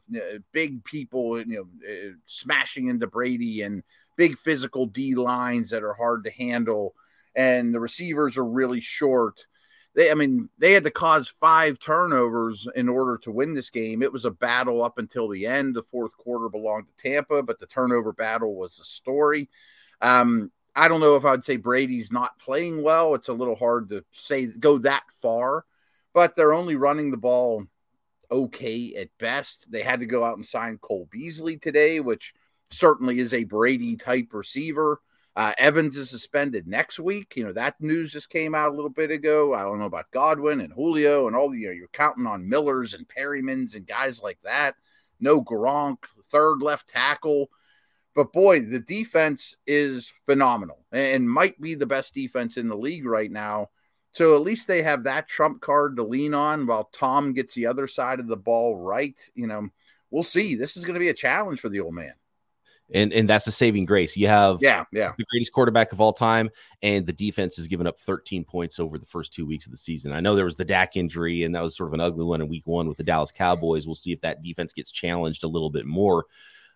big 0.52 0.84
people 0.84 1.40
you 1.40 1.46
know 1.46 1.90
uh, 1.90 2.12
smashing 2.26 2.88
into 2.88 3.08
brady 3.08 3.62
and 3.62 3.82
big 4.18 4.38
physical 4.38 4.86
d 4.86 5.16
lines 5.16 5.70
that 5.70 5.82
are 5.82 5.94
hard 5.94 6.26
to 6.26 6.32
handle 6.32 6.94
and 7.36 7.74
the 7.74 7.80
receivers 7.80 8.38
are 8.38 8.46
really 8.46 8.80
short. 8.80 9.46
They, 9.94 10.12
I 10.12 10.14
mean, 10.14 10.50
they 10.58 10.74
had 10.74 10.84
to 10.84 10.92
cause 10.92 11.30
five 11.30 11.80
turnovers 11.80 12.68
in 12.76 12.90
order 12.90 13.18
to 13.20 13.32
win 13.32 13.54
this 13.54 13.70
game. 13.70 14.02
It 14.02 14.12
was 14.12 14.26
a 14.26 14.32
battle 14.32 14.84
up 14.84 14.98
until 14.98 15.28
the 15.28 15.46
end. 15.46 15.76
The 15.76 15.84
fourth 15.84 16.16
quarter 16.18 16.50
belonged 16.50 16.88
to 16.88 17.04
Tampa, 17.10 17.44
but 17.44 17.60
the 17.60 17.68
turnover 17.68 18.14
battle 18.14 18.56
was 18.56 18.78
the 18.78 18.86
story. 18.86 19.50
Um, 20.02 20.52
I 20.76 20.88
don't 20.88 21.00
know 21.00 21.16
if 21.16 21.26
I'd 21.26 21.46
say 21.46 21.58
Brady's 21.58 22.12
not 22.12 22.38
playing 22.40 22.84
well. 22.84 23.16
It's 23.16 23.30
a 23.30 23.34
little 23.34 23.56
hard 23.56 23.90
to 23.90 24.04
say 24.12 24.46
go 24.46 24.78
that 24.80 25.04
far, 25.22 25.66
but 26.14 26.36
they're 26.36 26.54
only 26.54 26.76
running 26.76 27.12
the 27.12 27.18
ball 27.18 27.66
okay 28.32 28.94
at 28.96 29.10
best. 29.18 29.72
They 29.72 29.84
had 29.84 30.02
to 30.02 30.06
go 30.06 30.26
out 30.26 30.38
and 30.38 30.46
sign 30.46 30.78
Cole 30.80 31.08
Beasley 31.12 31.58
today, 31.58 32.00
which 32.00 32.34
certainly 32.72 33.20
is 33.20 33.34
a 33.34 33.44
Brady 33.44 33.96
type 33.96 34.34
receiver. 34.34 35.00
Uh, 35.36 35.54
Evans 35.58 35.98
is 35.98 36.10
suspended 36.10 36.66
next 36.66 37.00
week. 37.00 37.36
You 37.36 37.46
know, 37.46 37.54
that 37.54 37.80
news 37.82 38.12
just 38.12 38.30
came 38.30 38.56
out 38.56 38.72
a 38.72 38.76
little 38.76 38.90
bit 38.90 39.12
ago. 39.12 39.54
I 39.54 39.64
don't 39.64 39.80
know 39.80 39.86
about 39.86 40.12
Godwin 40.12 40.62
and 40.62 40.72
Julio 40.72 41.28
and 41.28 41.36
all 41.36 41.50
the, 41.50 41.60
you 41.60 41.68
know, 41.68 41.74
you're 41.74 41.88
counting 41.90 42.26
on 42.26 42.48
Millers 42.48 42.94
and 42.94 43.08
Perrimans 43.08 43.76
and 43.76 43.86
guys 43.86 44.22
like 44.22 44.40
that. 44.44 44.76
No 45.20 45.44
Gronk, 45.44 45.98
third 46.30 46.62
left 46.62 46.88
tackle. 46.88 47.50
But 48.16 48.32
boy, 48.32 48.62
the 48.62 48.80
defense 48.80 49.58
is 49.68 50.12
phenomenal 50.26 50.86
and 50.92 51.30
might 51.30 51.60
be 51.60 51.76
the 51.76 51.86
best 51.86 52.14
defense 52.14 52.58
in 52.58 52.68
the 52.68 52.78
league 52.78 53.06
right 53.06 53.32
now. 53.32 53.70
So 54.14 54.36
at 54.36 54.42
least 54.42 54.68
they 54.68 54.82
have 54.82 55.04
that 55.04 55.28
trump 55.28 55.62
card 55.62 55.98
to 55.98 56.04
lean 56.04 56.34
on 56.34 56.66
while 56.66 56.86
Tom 56.94 57.34
gets 57.34 57.54
the 57.54 57.68
other 57.68 57.88
side 57.88 58.22
of 58.22 58.28
the 58.28 58.38
ball 58.38 58.78
right. 58.78 59.20
You 59.36 59.48
know, 59.48 59.68
we'll 60.10 60.24
see. 60.24 60.56
This 60.56 60.78
is 60.78 60.86
going 60.86 60.94
to 60.94 61.00
be 61.00 61.10
a 61.10 61.14
challenge 61.14 61.60
for 61.60 61.68
the 61.68 61.82
old 61.82 61.94
man 61.94 62.14
and 62.94 63.12
and 63.14 63.28
that's 63.28 63.46
the 63.46 63.52
saving 63.52 63.86
grace. 63.86 64.16
You 64.16 64.28
have 64.28 64.60
yeah, 64.62 64.86
yeah, 64.92 65.14
the 65.18 65.26
greatest 65.32 65.52
quarterback 65.52 65.92
of 65.92 66.00
all 66.00 66.14
time, 66.14 66.50
and 66.82 67.06
the 67.06 67.14
defense 67.14 67.56
has 67.56 67.68
given 67.68 67.88
up 67.88 68.00
13 68.00 68.44
points 68.44 68.80
over 68.80 68.98
the 68.98 69.06
first 69.06 69.34
two 69.34 69.46
weeks 69.46 69.66
of 69.66 69.72
the 69.72 69.78
season. 69.78 70.12
I 70.12 70.20
know 70.20 70.36
there 70.36 70.46
was 70.46 70.56
the 70.56 70.66
Dak 70.66 70.96
injury, 70.96 71.44
and 71.44 71.56
that 71.56 71.64
was 71.64 71.76
sort 71.76 71.90
of 71.90 71.94
an 71.94 72.02
ugly 72.02 72.26
one 72.26 72.42
in 72.42 72.48
Week 72.48 72.68
One 72.68 72.88
with 72.88 72.98
the 72.98 73.04
Dallas 73.04 73.32
Cowboys. 73.32 73.88
We'll 73.88 73.96
see 73.96 74.12
if 74.12 74.22
that 74.22 74.44
defense 74.44 74.74
gets 74.74 74.92
challenged 74.92 75.44
a 75.44 75.48
little 75.48 75.70
bit 75.70 75.86
more, 75.86 76.26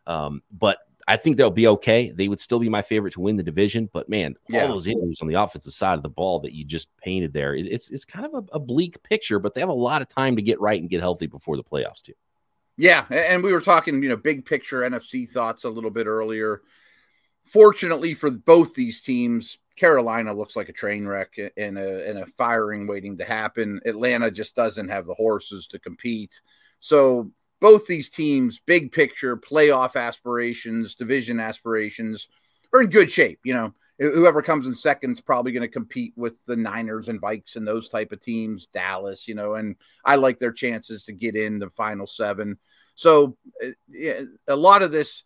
um, 0.07 0.41
but. 0.51 0.79
I 1.09 1.17
think 1.17 1.37
they'll 1.37 1.49
be 1.49 1.67
okay. 1.67 2.11
They 2.11 2.27
would 2.27 2.39
still 2.39 2.59
be 2.59 2.69
my 2.69 2.83
favorite 2.83 3.13
to 3.13 3.19
win 3.19 3.35
the 3.35 3.41
division, 3.41 3.89
but 3.91 4.09
man, 4.09 4.35
all 4.53 4.67
those 4.67 4.85
injuries 4.85 5.21
on 5.23 5.27
the 5.27 5.41
offensive 5.41 5.73
side 5.73 5.95
of 5.95 6.03
the 6.03 6.09
ball 6.09 6.39
that 6.41 6.53
you 6.53 6.63
just 6.63 6.87
painted 6.97 7.33
there, 7.33 7.55
it's 7.55 7.89
it's 7.89 8.05
kind 8.05 8.27
of 8.27 8.35
a, 8.35 8.57
a 8.57 8.59
bleak 8.59 9.01
picture. 9.01 9.39
But 9.39 9.55
they 9.55 9.61
have 9.61 9.71
a 9.71 9.73
lot 9.73 10.03
of 10.03 10.07
time 10.07 10.35
to 10.35 10.43
get 10.43 10.61
right 10.61 10.79
and 10.79 10.87
get 10.87 11.01
healthy 11.01 11.25
before 11.25 11.57
the 11.57 11.63
playoffs 11.63 12.03
too. 12.03 12.13
Yeah, 12.77 13.05
and 13.09 13.43
we 13.43 13.51
were 13.51 13.59
talking, 13.59 14.03
you 14.03 14.09
know, 14.09 14.17
big 14.17 14.45
picture 14.45 14.81
NFC 14.81 15.27
thoughts 15.27 15.63
a 15.63 15.69
little 15.69 15.89
bit 15.89 16.05
earlier. 16.05 16.61
Fortunately 17.43 18.13
for 18.13 18.29
both 18.29 18.75
these 18.75 19.01
teams, 19.01 19.57
Carolina 19.75 20.31
looks 20.31 20.55
like 20.55 20.69
a 20.69 20.73
train 20.73 21.07
wreck 21.07 21.39
and 21.57 21.79
a, 21.79 22.07
and 22.07 22.19
a 22.19 22.27
firing 22.27 22.85
waiting 22.85 23.17
to 23.17 23.25
happen. 23.25 23.81
Atlanta 23.83 24.29
just 24.29 24.55
doesn't 24.55 24.89
have 24.89 25.07
the 25.07 25.15
horses 25.15 25.65
to 25.67 25.79
compete. 25.79 26.39
So 26.79 27.31
both 27.59 27.87
these 27.87 28.09
teams, 28.09 28.61
big 28.65 28.91
picture, 28.91 29.35
playoff 29.37 29.95
aspirations, 29.95 30.95
division 30.95 31.39
aspirations, 31.39 32.27
are 32.73 32.81
in 32.81 32.89
good 32.89 33.11
shape. 33.11 33.39
You 33.43 33.53
know, 33.53 33.73
whoever 33.99 34.41
comes 34.41 34.65
in 34.65 34.73
second 34.73 35.11
is 35.11 35.21
probably 35.21 35.51
going 35.51 35.61
to 35.61 35.67
compete 35.67 36.13
with 36.15 36.43
the 36.45 36.55
Niners 36.55 37.09
and 37.09 37.21
Vikes 37.21 37.55
and 37.55 37.67
those 37.67 37.89
type 37.89 38.11
of 38.11 38.21
teams, 38.21 38.67
Dallas, 38.67 39.27
you 39.27 39.35
know, 39.35 39.55
and 39.55 39.75
I 40.05 40.15
like 40.15 40.39
their 40.39 40.53
chances 40.53 41.03
to 41.05 41.13
get 41.13 41.35
in 41.35 41.59
the 41.59 41.69
final 41.71 42.07
seven. 42.07 42.57
So 42.95 43.37
uh, 43.63 44.23
a 44.47 44.55
lot 44.55 44.81
of 44.83 44.91
this, 44.91 45.23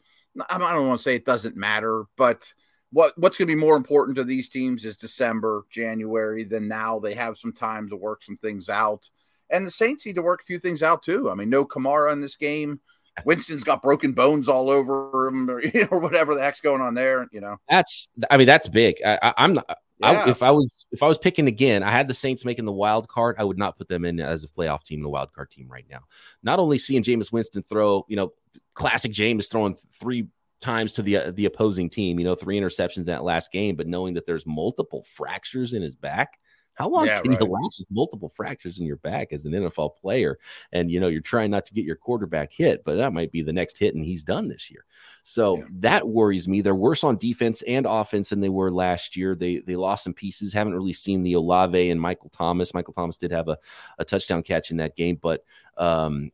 I 0.50 0.58
don't 0.58 0.88
want 0.88 1.00
to 1.00 1.04
say 1.04 1.16
it 1.16 1.26
doesn't 1.26 1.56
matter, 1.56 2.06
but 2.18 2.52
what 2.92 3.18
what's 3.18 3.38
going 3.38 3.48
to 3.48 3.56
be 3.56 3.60
more 3.60 3.76
important 3.76 4.16
to 4.18 4.24
these 4.24 4.50
teams 4.50 4.86
is 4.86 4.96
December, 4.96 5.66
January. 5.72 6.44
Then 6.44 6.68
now 6.68 7.00
they 7.00 7.16
have 7.16 7.38
some 7.38 7.52
time 7.52 7.90
to 7.90 7.96
work 7.96 8.22
some 8.24 8.38
things 8.38 8.70
out, 8.70 9.10
and 9.54 9.66
the 9.66 9.72
Saints 9.72 10.06
need 10.06 10.16
to 10.16 10.22
work 10.22 10.42
a 10.42 10.46
few 10.46 10.60
things 10.60 10.84
out 10.84 11.04
too. 11.04 11.30
I 11.30 11.36
mean, 11.36 11.50
no 11.50 11.66
Kamara 11.66 12.12
in 12.12 12.20
this 12.20 12.36
game. 12.36 12.82
Winston's 13.26 13.64
got 13.64 13.84
broken 13.84 14.14
bones 14.14 14.50
all 14.50 14.72
over 14.72 15.28
him, 15.28 15.50
or, 15.50 15.62
you 15.64 15.82
know, 15.82 15.88
or 15.92 16.00
whatever 16.00 16.34
the 16.34 16.42
heck's 16.42 16.60
going 16.60 16.82
on 16.82 16.96
there. 16.96 17.28
You 17.32 17.42
know, 17.42 17.58
that's 17.70 18.10
I 18.30 18.38
mean 18.38 18.48
that's 18.48 18.68
big. 18.68 18.98
I, 19.06 19.34
am 19.38 19.54
not. 19.54 19.66
Yeah. 20.00 20.24
I, 20.26 20.30
if 20.30 20.44
I 20.44 20.52
was 20.52 20.86
if 20.92 21.04
I 21.04 21.08
was 21.08 21.18
picking 21.18 21.48
again, 21.48 21.84
I 21.84 21.92
had 21.92 22.08
the 22.08 22.14
Saints 22.14 22.44
making 22.44 22.66
the 22.66 22.72
wild 22.72 23.08
card. 23.08 23.36
I 23.38 23.44
would 23.44 23.58
not 23.58 23.78
put 23.78 23.88
them 23.88 24.04
in 24.04 24.20
as 24.20 24.44
a 24.44 24.48
playoff 24.48 24.84
team 24.84 25.06
a 25.06 25.10
wild 25.10 25.32
card 25.32 25.52
team 25.52 25.70
right 25.70 25.86
now. 25.90 26.00
Not 26.42 26.60
only 26.60 26.78
seeing 26.78 27.04
Jameis 27.04 27.32
Winston 27.32 27.64
throw, 27.64 28.06
you 28.10 28.16
know, 28.16 28.34
classic 28.74 29.12
Jameis 29.14 29.50
throwing 29.50 29.76
three 30.00 30.28
times 30.60 30.94
to 30.94 31.04
the 31.04 31.18
uh, 31.18 31.32
the 31.32 31.46
opposing 31.46 31.90
team, 31.90 32.18
you 32.18 32.26
know, 32.26 32.36
three 32.36 32.60
interceptions 32.60 32.98
in 32.98 33.06
that 33.06 33.24
last 33.24 33.52
game, 33.52 33.76
but 33.76 33.88
knowing 33.88 34.16
that 34.16 34.26
there's 34.26 34.46
multiple 34.48 35.06
fractures 35.08 35.74
in 35.74 35.84
his 35.84 35.96
back, 35.96 36.40
How 36.76 36.90
long 36.90 37.06
yeah, 37.06 37.22
can 37.22 37.32
right. 37.32 37.40
you 37.40 37.48
last 37.48 37.80
with 37.80 37.92
multiple 37.92 38.30
fractures 38.30 38.80
in 38.80 38.86
your 38.86 38.98
back 38.98 39.32
as 39.32 39.46
an 39.46 39.54
NFL 39.54 39.96
player? 39.98 40.40
And 40.72 40.90
you 40.90 41.00
know, 41.00 41.08
you're 41.08 41.22
trying 41.22 41.52
not 41.52 41.66
to 41.68 41.74
get 41.74 41.86
your 41.86 41.96
quarterback 41.96 42.52
hit, 42.52 42.84
but 42.84 42.96
that 42.96 43.14
might 43.14 43.32
be 43.32 43.42
the 43.42 43.54
next 43.54 43.78
hit, 43.78 43.96
and 43.96 44.04
he's 44.04 44.24
done 44.24 44.48
this 44.48 44.72
year. 44.72 44.86
So 45.24 45.58
yeah. 45.58 45.64
that 45.80 46.08
worries 46.08 46.48
me. 46.48 46.62
They're 46.62 46.76
worse 46.76 47.04
on 47.04 47.18
defense 47.18 47.62
and 47.68 47.86
offense 47.86 48.30
than 48.30 48.42
they 48.42 48.50
were 48.50 48.72
last 48.72 49.16
year. 49.16 49.36
They 49.36 49.60
they 49.60 49.76
lost 49.76 50.04
some 50.04 50.14
pieces. 50.14 50.54
Haven't 50.54 50.74
really 50.74 50.94
seen 50.94 51.24
the 51.24 51.34
Olave 51.34 51.90
and 51.90 52.02
Michael 52.02 52.30
Thomas. 52.30 52.74
Michael 52.74 52.94
Thomas 52.94 53.18
did 53.18 53.32
have 53.32 53.48
a, 53.48 53.58
a 54.00 54.06
touchdown 54.06 54.42
catch 54.44 54.72
in 54.72 54.78
that 54.78 54.96
game, 54.96 55.20
but 55.22 55.46
um, 55.78 56.32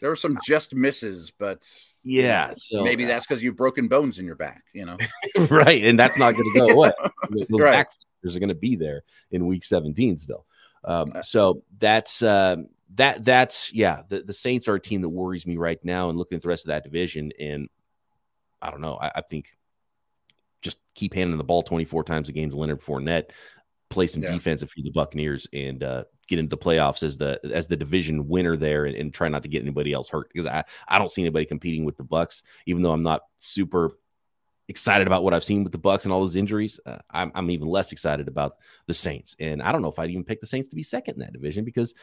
there 0.00 0.10
were 0.10 0.16
some 0.16 0.38
just 0.44 0.74
misses, 0.74 1.30
but 1.30 1.68
yeah, 2.04 2.52
so 2.54 2.84
maybe 2.84 3.04
that's 3.04 3.26
because 3.26 3.42
you've 3.42 3.56
broken 3.56 3.88
bones 3.88 4.18
in 4.18 4.26
your 4.26 4.36
back, 4.36 4.62
you 4.72 4.84
know. 4.84 4.96
right, 5.50 5.84
and 5.84 5.98
that's 5.98 6.18
not 6.18 6.34
going 6.34 6.52
to 6.52 6.58
go 6.58 6.66
away. 6.68 6.92
the 7.30 7.58
right. 7.58 7.72
back 7.72 7.88
are 8.24 8.38
going 8.38 8.48
to 8.48 8.54
be 8.54 8.76
there 8.76 9.02
in 9.30 9.46
week 9.46 9.64
17 9.64 10.18
still. 10.18 10.46
Um, 10.84 11.06
so 11.22 11.62
that's 11.78 12.22
uh, 12.22 12.56
that 12.94 13.24
that's 13.24 13.72
yeah. 13.72 14.02
The, 14.08 14.22
the 14.22 14.32
Saints 14.32 14.68
are 14.68 14.74
a 14.74 14.80
team 14.80 15.02
that 15.02 15.08
worries 15.08 15.46
me 15.46 15.56
right 15.56 15.82
now, 15.84 16.08
and 16.08 16.18
looking 16.18 16.36
at 16.36 16.42
the 16.42 16.48
rest 16.48 16.64
of 16.64 16.68
that 16.68 16.84
division, 16.84 17.32
and 17.38 17.68
I 18.62 18.70
don't 18.70 18.80
know. 18.80 18.98
I, 19.00 19.10
I 19.16 19.20
think 19.22 19.56
just 20.62 20.78
keep 20.94 21.14
handing 21.14 21.38
the 21.38 21.44
ball 21.44 21.62
24 21.62 22.04
times 22.04 22.28
a 22.28 22.32
game 22.32 22.50
to 22.50 22.56
Leonard 22.56 22.82
Fournette, 22.82 23.30
play 23.90 24.06
some 24.06 24.22
yeah. 24.22 24.32
defense 24.32 24.62
if 24.62 24.76
you're 24.76 24.84
the 24.84 24.90
Buccaneers, 24.90 25.46
and 25.52 25.82
uh, 25.82 26.04
get 26.26 26.38
into 26.38 26.50
the 26.50 26.62
playoffs 26.62 27.02
as 27.02 27.16
the 27.16 27.40
as 27.52 27.66
the 27.66 27.76
division 27.76 28.28
winner 28.28 28.56
there, 28.56 28.86
and, 28.86 28.96
and 28.96 29.12
try 29.12 29.28
not 29.28 29.42
to 29.42 29.48
get 29.48 29.62
anybody 29.62 29.92
else 29.92 30.08
hurt 30.08 30.30
because 30.32 30.46
I 30.46 30.64
I 30.88 30.98
don't 30.98 31.10
see 31.10 31.22
anybody 31.22 31.44
competing 31.44 31.84
with 31.84 31.96
the 31.96 32.04
Bucks, 32.04 32.42
even 32.66 32.82
though 32.82 32.92
I'm 32.92 33.02
not 33.02 33.22
super 33.36 33.98
excited 34.68 35.06
about 35.06 35.24
what 35.24 35.34
I've 35.34 35.44
seen 35.44 35.64
with 35.64 35.72
the 35.72 35.78
Bucks 35.78 36.04
and 36.04 36.12
all 36.12 36.20
those 36.20 36.36
injuries. 36.36 36.78
Uh, 36.84 36.98
I'm, 37.10 37.32
I'm, 37.34 37.50
even 37.50 37.68
less 37.68 37.90
excited 37.90 38.28
about 38.28 38.56
the 38.86 38.94
Saints, 38.94 39.34
and 39.40 39.62
I 39.62 39.72
don't 39.72 39.82
know 39.82 39.88
if 39.88 39.98
I'd 39.98 40.10
even 40.10 40.24
pick 40.24 40.40
the 40.40 40.46
Saints 40.46 40.68
to 40.68 40.76
be 40.76 40.82
second 40.82 41.14
in 41.14 41.20
that 41.20 41.32
division 41.32 41.64
because 41.64 41.94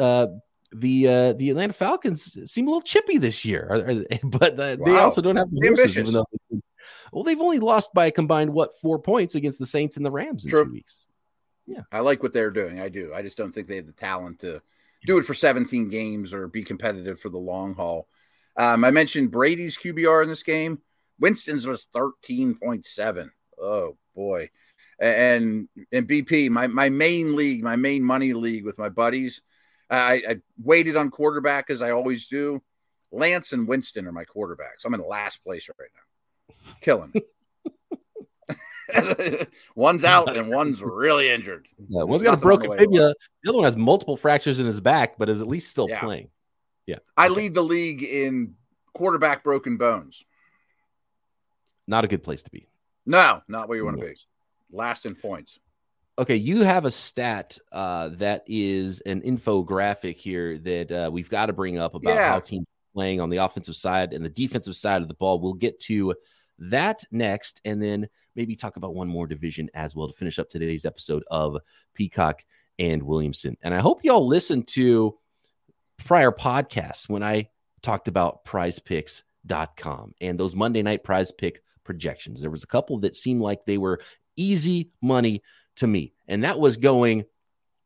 uh, 0.00 0.26
the 0.72 1.08
uh, 1.08 1.32
the 1.34 1.50
Atlanta 1.50 1.72
Falcons 1.72 2.38
seem 2.50 2.66
a 2.66 2.70
little 2.70 2.82
chippy 2.82 3.18
this 3.18 3.44
year, 3.44 3.68
but 4.24 4.58
uh, 4.58 4.76
wow. 4.78 4.86
they 4.86 4.96
also 4.96 5.20
don't 5.20 5.36
have 5.36 5.50
the 5.50 5.68
horses, 5.68 5.98
even 5.98 6.12
though 6.12 6.26
they, 6.50 6.60
well 7.12 7.24
they've 7.24 7.40
only 7.40 7.58
lost 7.58 7.92
by 7.94 8.06
a 8.06 8.10
combined 8.10 8.52
what 8.52 8.78
four 8.80 8.98
points 8.98 9.34
against 9.34 9.58
the 9.58 9.66
Saints 9.66 9.96
and 9.96 10.04
the 10.04 10.10
Rams 10.10 10.44
in 10.44 10.50
True. 10.50 10.64
two 10.64 10.72
weeks. 10.72 11.06
Yeah, 11.66 11.82
I 11.90 12.00
like 12.00 12.22
what 12.22 12.32
they're 12.32 12.50
doing. 12.50 12.80
I 12.80 12.88
do. 12.88 13.12
I 13.14 13.22
just 13.22 13.36
don't 13.36 13.52
think 13.52 13.68
they 13.68 13.76
have 13.76 13.86
the 13.86 13.92
talent 13.92 14.40
to 14.40 14.62
do 15.04 15.18
it 15.18 15.24
for 15.24 15.34
17 15.34 15.88
games 15.88 16.32
or 16.32 16.48
be 16.48 16.62
competitive 16.62 17.20
for 17.20 17.28
the 17.28 17.38
long 17.38 17.74
haul. 17.74 18.08
Um, 18.56 18.84
I 18.84 18.90
mentioned 18.90 19.30
Brady's 19.30 19.76
QBR 19.76 20.22
in 20.22 20.28
this 20.28 20.42
game. 20.42 20.80
Winston's 21.18 21.66
was 21.66 21.86
13.7. 21.94 23.30
Oh 23.60 23.96
boy. 24.14 24.50
And 24.98 25.68
and 25.92 26.08
BP, 26.08 26.50
my 26.50 26.66
my 26.66 26.88
main 26.88 27.36
league, 27.36 27.62
my 27.62 27.76
main 27.76 28.02
money 28.02 28.32
league 28.32 28.64
with 28.64 28.78
my 28.78 28.88
buddies. 28.88 29.42
I, 29.88 30.22
I 30.28 30.36
waited 30.60 30.96
on 30.96 31.10
quarterback 31.10 31.70
as 31.70 31.80
I 31.80 31.90
always 31.90 32.26
do. 32.26 32.60
Lance 33.12 33.52
and 33.52 33.68
Winston 33.68 34.06
are 34.06 34.12
my 34.12 34.24
quarterbacks. 34.24 34.84
I'm 34.84 34.94
in 34.94 35.06
last 35.06 35.44
place 35.44 35.68
right 35.78 35.90
now. 35.94 36.54
Killing. 36.80 37.12
one's 39.74 40.04
out 40.04 40.36
and 40.36 40.48
one's 40.48 40.82
really 40.82 41.30
injured. 41.30 41.68
Yeah, 41.88 42.02
one's 42.02 42.22
got 42.22 42.34
a 42.34 42.38
broken 42.38 42.76
fibula. 42.76 43.14
The 43.42 43.50
other 43.50 43.58
one 43.58 43.64
has 43.64 43.76
multiple 43.76 44.16
fractures 44.16 44.60
in 44.60 44.66
his 44.66 44.80
back, 44.80 45.18
but 45.18 45.28
is 45.28 45.40
at 45.40 45.46
least 45.46 45.70
still 45.70 45.88
yeah. 45.88 46.00
playing. 46.00 46.30
Yeah. 46.86 46.98
I 47.16 47.28
lead 47.28 47.54
the 47.54 47.62
league 47.62 48.02
in 48.02 48.54
quarterback 48.92 49.44
broken 49.44 49.76
bones. 49.76 50.24
Not 51.86 52.04
a 52.04 52.08
good 52.08 52.22
place 52.22 52.42
to 52.42 52.50
be. 52.50 52.68
No, 53.04 53.42
not 53.48 53.68
where 53.68 53.78
you 53.78 53.84
want 53.84 54.00
to 54.00 54.06
be. 54.06 54.16
Last 54.72 55.06
in 55.06 55.14
points. 55.14 55.58
Okay, 56.18 56.36
you 56.36 56.62
have 56.62 56.86
a 56.86 56.90
stat 56.90 57.58
uh, 57.72 58.08
that 58.14 58.42
is 58.46 59.00
an 59.00 59.20
infographic 59.20 60.16
here 60.16 60.58
that 60.58 60.90
uh, 60.90 61.10
we've 61.12 61.28
got 61.28 61.46
to 61.46 61.52
bring 61.52 61.78
up 61.78 61.94
about 61.94 62.14
yeah. 62.14 62.30
how 62.30 62.40
teams 62.40 62.66
playing 62.94 63.20
on 63.20 63.28
the 63.28 63.36
offensive 63.36 63.76
side 63.76 64.14
and 64.14 64.24
the 64.24 64.30
defensive 64.30 64.74
side 64.74 65.02
of 65.02 65.08
the 65.08 65.14
ball. 65.14 65.38
We'll 65.38 65.52
get 65.52 65.78
to 65.80 66.14
that 66.58 67.04
next, 67.10 67.60
and 67.66 67.82
then 67.82 68.08
maybe 68.34 68.56
talk 68.56 68.76
about 68.76 68.94
one 68.94 69.08
more 69.08 69.26
division 69.26 69.68
as 69.74 69.94
well 69.94 70.08
to 70.08 70.14
finish 70.14 70.38
up 70.38 70.48
today's 70.48 70.86
episode 70.86 71.22
of 71.30 71.58
Peacock 71.94 72.44
and 72.78 73.02
Williamson. 73.02 73.58
And 73.62 73.74
I 73.74 73.80
hope 73.80 74.02
y'all 74.02 74.26
listened 74.26 74.66
to 74.68 75.18
prior 75.98 76.32
podcasts 76.32 77.08
when 77.08 77.22
I 77.22 77.50
talked 77.82 78.08
about 78.08 78.44
prizepicks.com 78.44 80.14
and 80.20 80.40
those 80.40 80.56
Monday 80.56 80.82
night 80.82 81.04
prize 81.04 81.30
pick 81.30 81.62
projections. 81.86 82.40
There 82.40 82.50
was 82.50 82.62
a 82.62 82.68
couple 82.68 82.98
that 82.98 83.16
seemed 83.16 83.40
like 83.40 83.64
they 83.64 83.78
were 83.78 84.00
easy 84.36 84.90
money 85.00 85.42
to 85.76 85.86
me, 85.86 86.12
and 86.28 86.44
that 86.44 86.60
was 86.60 86.76
going 86.76 87.24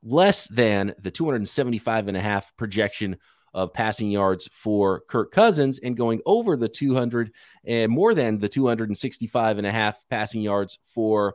less 0.02 0.48
than 0.48 0.94
the 0.98 1.10
275 1.10 2.08
and 2.08 2.16
a 2.16 2.20
half 2.20 2.56
projection 2.56 3.16
of 3.52 3.72
passing 3.72 4.10
yards 4.10 4.48
for 4.52 5.00
Kirk 5.08 5.32
Cousins 5.32 5.78
and 5.82 5.96
going 5.96 6.20
over 6.24 6.56
the 6.56 6.68
200 6.68 7.32
and 7.64 7.90
more 7.90 8.14
than 8.14 8.38
the 8.38 8.48
265 8.48 9.58
and 9.58 9.66
a 9.66 9.72
half 9.72 10.02
passing 10.08 10.40
yards 10.40 10.78
for 10.94 11.34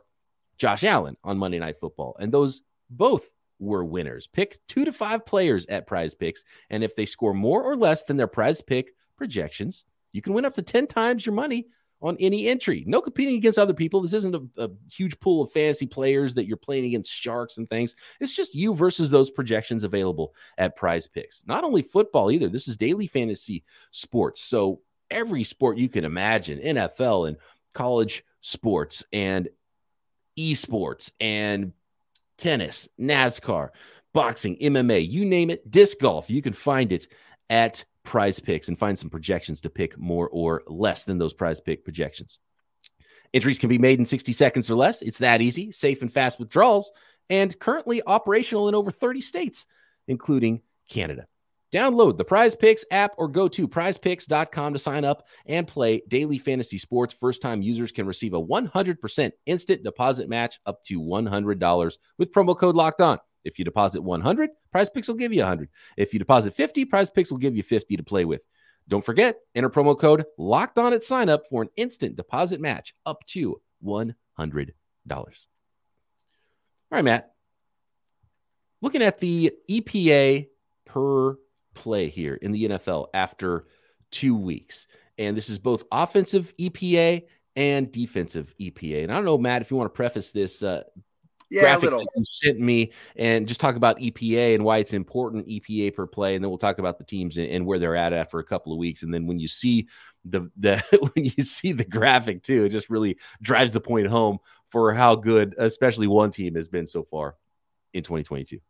Josh 0.58 0.84
Allen 0.84 1.16
on 1.22 1.38
Monday 1.38 1.58
Night 1.58 1.78
Football. 1.78 2.16
And 2.18 2.32
those 2.32 2.62
both 2.88 3.26
were 3.58 3.84
winners. 3.84 4.26
Pick 4.26 4.58
two 4.66 4.84
to 4.84 4.92
five 4.92 5.26
players 5.26 5.66
at 5.66 5.86
prize 5.86 6.14
picks. 6.14 6.44
And 6.70 6.82
if 6.82 6.96
they 6.96 7.06
score 7.06 7.34
more 7.34 7.62
or 7.62 7.76
less 7.76 8.04
than 8.04 8.16
their 8.16 8.26
prize 8.26 8.60
pick 8.60 8.94
projections, 9.16 9.84
you 10.12 10.22
can 10.22 10.32
win 10.32 10.44
up 10.44 10.54
to 10.54 10.62
10 10.62 10.86
times 10.86 11.24
your 11.24 11.34
money 11.34 11.66
on 12.02 12.16
any 12.20 12.46
entry. 12.46 12.84
No 12.86 13.00
competing 13.00 13.36
against 13.36 13.58
other 13.58 13.72
people. 13.72 14.00
This 14.00 14.12
isn't 14.12 14.34
a, 14.34 14.64
a, 14.64 14.70
huge 14.90 15.18
pool 15.18 15.42
of 15.42 15.52
fantasy 15.52 15.86
players 15.86 16.34
that 16.34 16.46
you're 16.46 16.56
playing 16.56 16.84
against 16.84 17.10
sharks 17.10 17.56
and 17.56 17.68
things. 17.68 17.96
It's 18.20 18.34
just 18.34 18.54
you 18.54 18.74
versus 18.74 19.10
those 19.10 19.30
projections 19.30 19.82
available 19.82 20.34
at 20.58 20.76
prize 20.76 21.06
picks. 21.06 21.44
Not 21.46 21.64
only 21.64 21.82
football 21.82 22.30
either. 22.30 22.48
This 22.48 22.68
is 22.68 22.76
daily 22.76 23.06
fantasy 23.06 23.64
sports. 23.90 24.40
So 24.40 24.80
every 25.10 25.44
sport 25.44 25.78
you 25.78 25.88
can 25.88 26.04
imagine, 26.04 26.60
NFL 26.60 27.28
and 27.28 27.36
college 27.72 28.24
sports 28.40 29.04
and 29.12 29.48
esports 30.38 31.10
and 31.20 31.72
tennis, 32.36 32.88
NASCAR, 33.00 33.70
boxing, 34.12 34.56
MMA, 34.56 35.08
you 35.08 35.24
name 35.24 35.50
it, 35.50 35.70
disc 35.70 35.98
golf, 36.00 36.28
you 36.30 36.42
can 36.42 36.52
find 36.52 36.92
it 36.92 37.06
at 37.48 37.84
prize 38.06 38.40
picks 38.40 38.68
and 38.68 38.78
find 38.78 38.98
some 38.98 39.10
projections 39.10 39.60
to 39.60 39.70
pick 39.70 39.98
more 39.98 40.28
or 40.30 40.62
less 40.66 41.04
than 41.04 41.18
those 41.18 41.34
prize 41.34 41.60
pick 41.60 41.84
projections. 41.84 42.38
Entries 43.34 43.58
can 43.58 43.68
be 43.68 43.78
made 43.78 43.98
in 43.98 44.06
60 44.06 44.32
seconds 44.32 44.70
or 44.70 44.76
less. 44.76 45.02
It's 45.02 45.18
that 45.18 45.42
easy, 45.42 45.70
safe 45.72 46.00
and 46.00 46.12
fast 46.12 46.38
withdrawals, 46.38 46.90
and 47.28 47.58
currently 47.58 48.00
operational 48.06 48.68
in 48.68 48.74
over 48.74 48.90
30 48.90 49.20
states, 49.20 49.66
including 50.08 50.62
Canada. 50.88 51.26
Download 51.72 52.16
the 52.16 52.24
Prize 52.24 52.54
Picks 52.54 52.84
app 52.90 53.12
or 53.18 53.28
go 53.28 53.48
to 53.48 53.66
prizepicks.com 53.66 54.72
to 54.72 54.78
sign 54.78 55.04
up 55.04 55.26
and 55.46 55.66
play 55.66 56.00
daily 56.08 56.38
fantasy 56.38 56.78
sports. 56.78 57.12
First 57.12 57.42
time 57.42 57.60
users 57.60 57.90
can 57.90 58.06
receive 58.06 58.34
a 58.34 58.42
100% 58.42 59.32
instant 59.46 59.82
deposit 59.82 60.28
match 60.28 60.60
up 60.64 60.82
to 60.84 61.00
$100 61.00 61.98
with 62.18 62.32
promo 62.32 62.56
code 62.56 62.76
locked 62.76 63.00
on. 63.00 63.18
If 63.46 63.58
you 63.58 63.64
deposit 63.64 64.02
100, 64.02 64.50
Prize 64.72 64.90
Picks 64.90 65.08
will 65.08 65.14
give 65.14 65.32
you 65.32 65.40
100. 65.40 65.68
If 65.96 66.12
you 66.12 66.18
deposit 66.18 66.54
50, 66.54 66.84
Prize 66.84 67.10
Picks 67.10 67.30
will 67.30 67.38
give 67.38 67.56
you 67.56 67.62
50 67.62 67.96
to 67.96 68.02
play 68.02 68.24
with. 68.24 68.42
Don't 68.88 69.04
forget, 69.04 69.40
enter 69.54 69.70
promo 69.70 69.98
code 69.98 70.24
locked 70.38 70.78
on 70.78 70.92
at 70.92 71.02
sign 71.02 71.28
up 71.28 71.46
for 71.48 71.62
an 71.62 71.68
instant 71.76 72.16
deposit 72.16 72.60
match 72.60 72.94
up 73.04 73.24
to 73.26 73.60
$100. 73.84 74.70
All 75.08 75.26
right, 76.90 77.04
Matt. 77.04 77.32
Looking 78.80 79.02
at 79.02 79.18
the 79.18 79.52
EPA 79.68 80.48
per 80.84 81.36
play 81.74 82.08
here 82.08 82.34
in 82.34 82.52
the 82.52 82.68
NFL 82.68 83.08
after 83.14 83.66
two 84.10 84.36
weeks. 84.36 84.86
And 85.18 85.36
this 85.36 85.48
is 85.48 85.58
both 85.58 85.84
offensive 85.90 86.52
EPA 86.58 87.24
and 87.56 87.90
defensive 87.90 88.54
EPA. 88.60 89.04
And 89.04 89.12
I 89.12 89.16
don't 89.16 89.24
know, 89.24 89.38
Matt, 89.38 89.62
if 89.62 89.70
you 89.70 89.76
want 89.76 89.92
to 89.92 89.96
preface 89.96 90.30
this 90.30 90.62
uh, 90.62 90.82
yeah, 91.50 91.62
graphic 91.62 91.90
you 91.92 92.24
sent 92.24 92.58
me 92.58 92.92
and 93.14 93.46
just 93.46 93.60
talk 93.60 93.76
about 93.76 93.98
EPA 93.98 94.54
and 94.54 94.64
why 94.64 94.78
it's 94.78 94.92
important 94.92 95.46
EPA 95.46 95.94
per 95.94 96.06
play, 96.06 96.34
and 96.34 96.44
then 96.44 96.50
we'll 96.50 96.58
talk 96.58 96.78
about 96.78 96.98
the 96.98 97.04
teams 97.04 97.36
and, 97.36 97.48
and 97.48 97.66
where 97.66 97.78
they're 97.78 97.96
at 97.96 98.12
after 98.12 98.38
a 98.38 98.44
couple 98.44 98.72
of 98.72 98.78
weeks. 98.78 99.02
And 99.02 99.12
then 99.14 99.26
when 99.26 99.38
you 99.38 99.48
see 99.48 99.88
the 100.24 100.50
the 100.56 100.82
when 101.14 101.24
you 101.24 101.44
see 101.44 101.72
the 101.72 101.84
graphic 101.84 102.42
too, 102.42 102.64
it 102.64 102.70
just 102.70 102.90
really 102.90 103.18
drives 103.42 103.72
the 103.72 103.80
point 103.80 104.06
home 104.06 104.38
for 104.70 104.92
how 104.92 105.14
good, 105.14 105.54
especially 105.58 106.06
one 106.06 106.30
team 106.30 106.54
has 106.56 106.68
been 106.68 106.86
so 106.86 107.04
far 107.04 107.36
in 107.94 108.02
2022. 108.02 108.60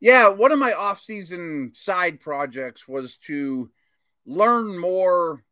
Yeah, 0.00 0.28
one 0.28 0.50
of 0.50 0.58
my 0.58 0.72
off-season 0.72 1.70
side 1.74 2.18
projects 2.18 2.88
was 2.88 3.16
to 3.28 3.70
learn 4.26 4.76
more 4.76 5.44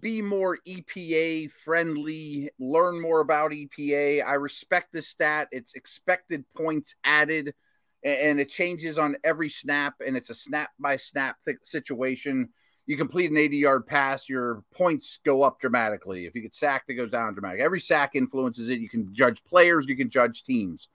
be 0.00 0.22
more 0.22 0.58
EPA 0.66 1.50
friendly, 1.50 2.50
learn 2.58 3.00
more 3.00 3.20
about 3.20 3.52
EPA. 3.52 4.24
I 4.26 4.34
respect 4.34 4.92
the 4.92 5.02
stat. 5.02 5.48
It's 5.52 5.74
expected 5.74 6.44
points 6.56 6.96
added 7.04 7.54
and 8.02 8.38
it 8.38 8.48
changes 8.48 8.98
on 8.98 9.16
every 9.24 9.48
snap 9.48 9.94
and 10.04 10.16
it's 10.16 10.30
a 10.30 10.34
snap 10.34 10.70
by 10.78 10.96
snap 10.96 11.36
situation. 11.64 12.48
You 12.86 12.96
complete 12.96 13.30
an 13.30 13.36
80 13.36 13.56
yard 13.56 13.86
pass, 13.86 14.28
your 14.28 14.62
points 14.72 15.18
go 15.24 15.42
up 15.42 15.60
dramatically. 15.60 16.26
If 16.26 16.34
you 16.34 16.42
get 16.42 16.54
sacked, 16.54 16.88
it 16.88 16.94
goes 16.94 17.10
down 17.10 17.34
dramatically. 17.34 17.64
Every 17.64 17.80
sack 17.80 18.12
influences 18.14 18.68
it. 18.68 18.78
You 18.78 18.88
can 18.88 19.12
judge 19.12 19.42
players, 19.44 19.86
you 19.86 19.96
can 19.96 20.08
judge 20.08 20.44
teams. 20.44 20.88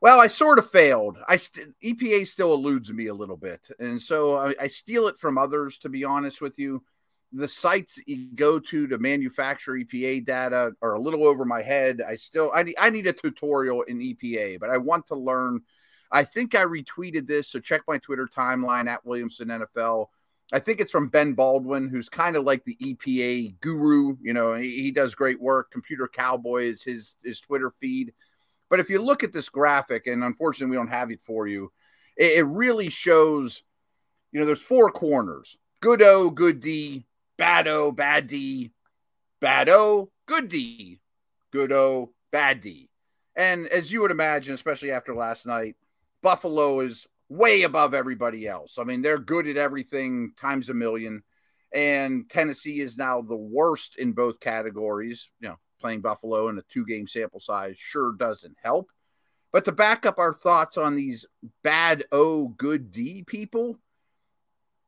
Well, 0.00 0.20
I 0.20 0.28
sort 0.28 0.60
of 0.60 0.70
failed. 0.70 1.18
I 1.26 1.36
st- 1.36 1.74
EPA 1.84 2.28
still 2.28 2.54
eludes 2.54 2.92
me 2.92 3.08
a 3.08 3.14
little 3.14 3.36
bit, 3.36 3.68
and 3.80 4.00
so 4.00 4.36
I, 4.36 4.54
I 4.60 4.68
steal 4.68 5.08
it 5.08 5.18
from 5.18 5.36
others. 5.36 5.76
To 5.78 5.88
be 5.88 6.04
honest 6.04 6.40
with 6.40 6.56
you, 6.56 6.84
the 7.32 7.48
sites 7.48 7.96
that 7.96 8.08
you 8.08 8.28
go 8.34 8.58
to 8.58 8.86
to 8.86 8.98
manufacture 8.98 9.72
EPA 9.72 10.24
data 10.24 10.72
are 10.80 10.94
a 10.94 11.00
little 11.00 11.24
over 11.24 11.44
my 11.44 11.62
head. 11.62 12.00
I 12.06 12.16
still 12.16 12.50
I 12.54 12.62
need 12.62 12.76
I 12.78 12.90
need 12.90 13.06
a 13.06 13.12
tutorial 13.12 13.82
in 13.82 13.98
EPA, 13.98 14.58
but 14.60 14.70
I 14.70 14.78
want 14.78 15.06
to 15.08 15.14
learn. 15.14 15.60
I 16.10 16.24
think 16.24 16.54
I 16.54 16.64
retweeted 16.64 17.26
this, 17.26 17.48
so 17.48 17.60
check 17.60 17.82
my 17.86 17.98
Twitter 17.98 18.26
timeline 18.26 18.88
at 18.88 19.04
Williamson 19.04 19.48
NFL. 19.48 20.06
I 20.50 20.58
think 20.58 20.80
it's 20.80 20.92
from 20.92 21.08
Ben 21.08 21.34
Baldwin, 21.34 21.88
who's 21.90 22.08
kind 22.08 22.34
of 22.34 22.44
like 22.44 22.64
the 22.64 22.76
EPA 22.76 23.60
guru. 23.60 24.16
You 24.22 24.32
know, 24.32 24.54
he, 24.54 24.82
he 24.82 24.90
does 24.90 25.14
great 25.14 25.38
work. 25.38 25.70
Computer 25.70 26.08
Cowboy 26.08 26.64
is 26.64 26.82
his 26.82 27.16
his 27.22 27.40
Twitter 27.40 27.70
feed. 27.70 28.14
But 28.70 28.80
if 28.80 28.88
you 28.88 29.02
look 29.02 29.22
at 29.22 29.32
this 29.32 29.50
graphic, 29.50 30.06
and 30.06 30.24
unfortunately 30.24 30.70
we 30.70 30.76
don't 30.80 30.88
have 30.88 31.10
it 31.10 31.20
for 31.22 31.46
you, 31.46 31.72
it, 32.16 32.38
it 32.38 32.46
really 32.46 32.88
shows. 32.88 33.62
You 34.32 34.40
know, 34.40 34.46
there's 34.46 34.62
four 34.62 34.90
corners: 34.90 35.58
good 35.80 36.00
O, 36.00 36.30
good 36.30 36.60
D, 36.60 37.04
bad 37.38 37.66
O, 37.68 37.90
bad 37.90 38.26
D, 38.26 38.72
bad 39.40 39.68
O, 39.68 40.10
good 40.26 40.48
D, 40.48 41.00
good 41.52 41.72
O, 41.72 42.12
bad 42.30 42.60
D. 42.60 42.90
And 43.34 43.66
as 43.68 43.90
you 43.90 44.02
would 44.02 44.10
imagine, 44.10 44.52
especially 44.52 44.90
after 44.90 45.14
last 45.14 45.46
night, 45.46 45.76
Buffalo 46.22 46.80
is 46.80 47.06
way 47.28 47.62
above 47.62 47.94
everybody 47.94 48.46
else. 48.46 48.78
I 48.78 48.84
mean, 48.84 49.00
they're 49.00 49.18
good 49.18 49.46
at 49.46 49.56
everything 49.56 50.32
times 50.36 50.68
a 50.68 50.74
million. 50.74 51.22
And 51.72 52.28
Tennessee 52.28 52.80
is 52.80 52.96
now 52.96 53.22
the 53.22 53.36
worst 53.36 53.96
in 53.98 54.12
both 54.12 54.40
categories. 54.40 55.30
You 55.40 55.50
know, 55.50 55.58
playing 55.80 56.00
Buffalo 56.00 56.48
in 56.48 56.58
a 56.58 56.62
two 56.62 56.84
game 56.84 57.06
sample 57.06 57.40
size 57.40 57.76
sure 57.78 58.14
doesn't 58.18 58.56
help. 58.62 58.90
But 59.52 59.64
to 59.66 59.72
back 59.72 60.04
up 60.04 60.18
our 60.18 60.34
thoughts 60.34 60.76
on 60.76 60.94
these 60.94 61.24
bad 61.62 62.04
O, 62.10 62.48
good 62.48 62.90
D 62.90 63.22
people, 63.26 63.78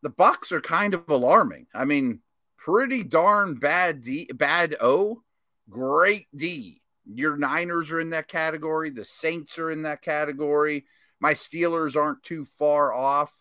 the 0.02 0.10
Bucks 0.10 0.52
are 0.52 0.60
kind 0.60 0.94
of 0.94 1.08
alarming. 1.08 1.66
I 1.74 1.84
mean, 1.84 2.20
pretty 2.61 3.03
darn 3.03 3.55
bad 3.55 4.03
D, 4.03 4.29
bad 4.35 4.77
O, 4.81 5.23
great 5.68 6.29
D. 6.37 6.83
Your 7.07 7.37
Niners 7.37 7.90
are 7.90 7.99
in 7.99 8.11
that 8.11 8.29
category. 8.29 8.90
The 8.90 9.05
Saints 9.05 9.59
are 9.59 9.70
in 9.70 9.83
that 9.83 10.03
category. 10.03 10.85
My 11.18 11.33
Steelers 11.33 11.96
aren't 11.96 12.23
too 12.23 12.46
far 12.59 12.92
off. 12.92 13.35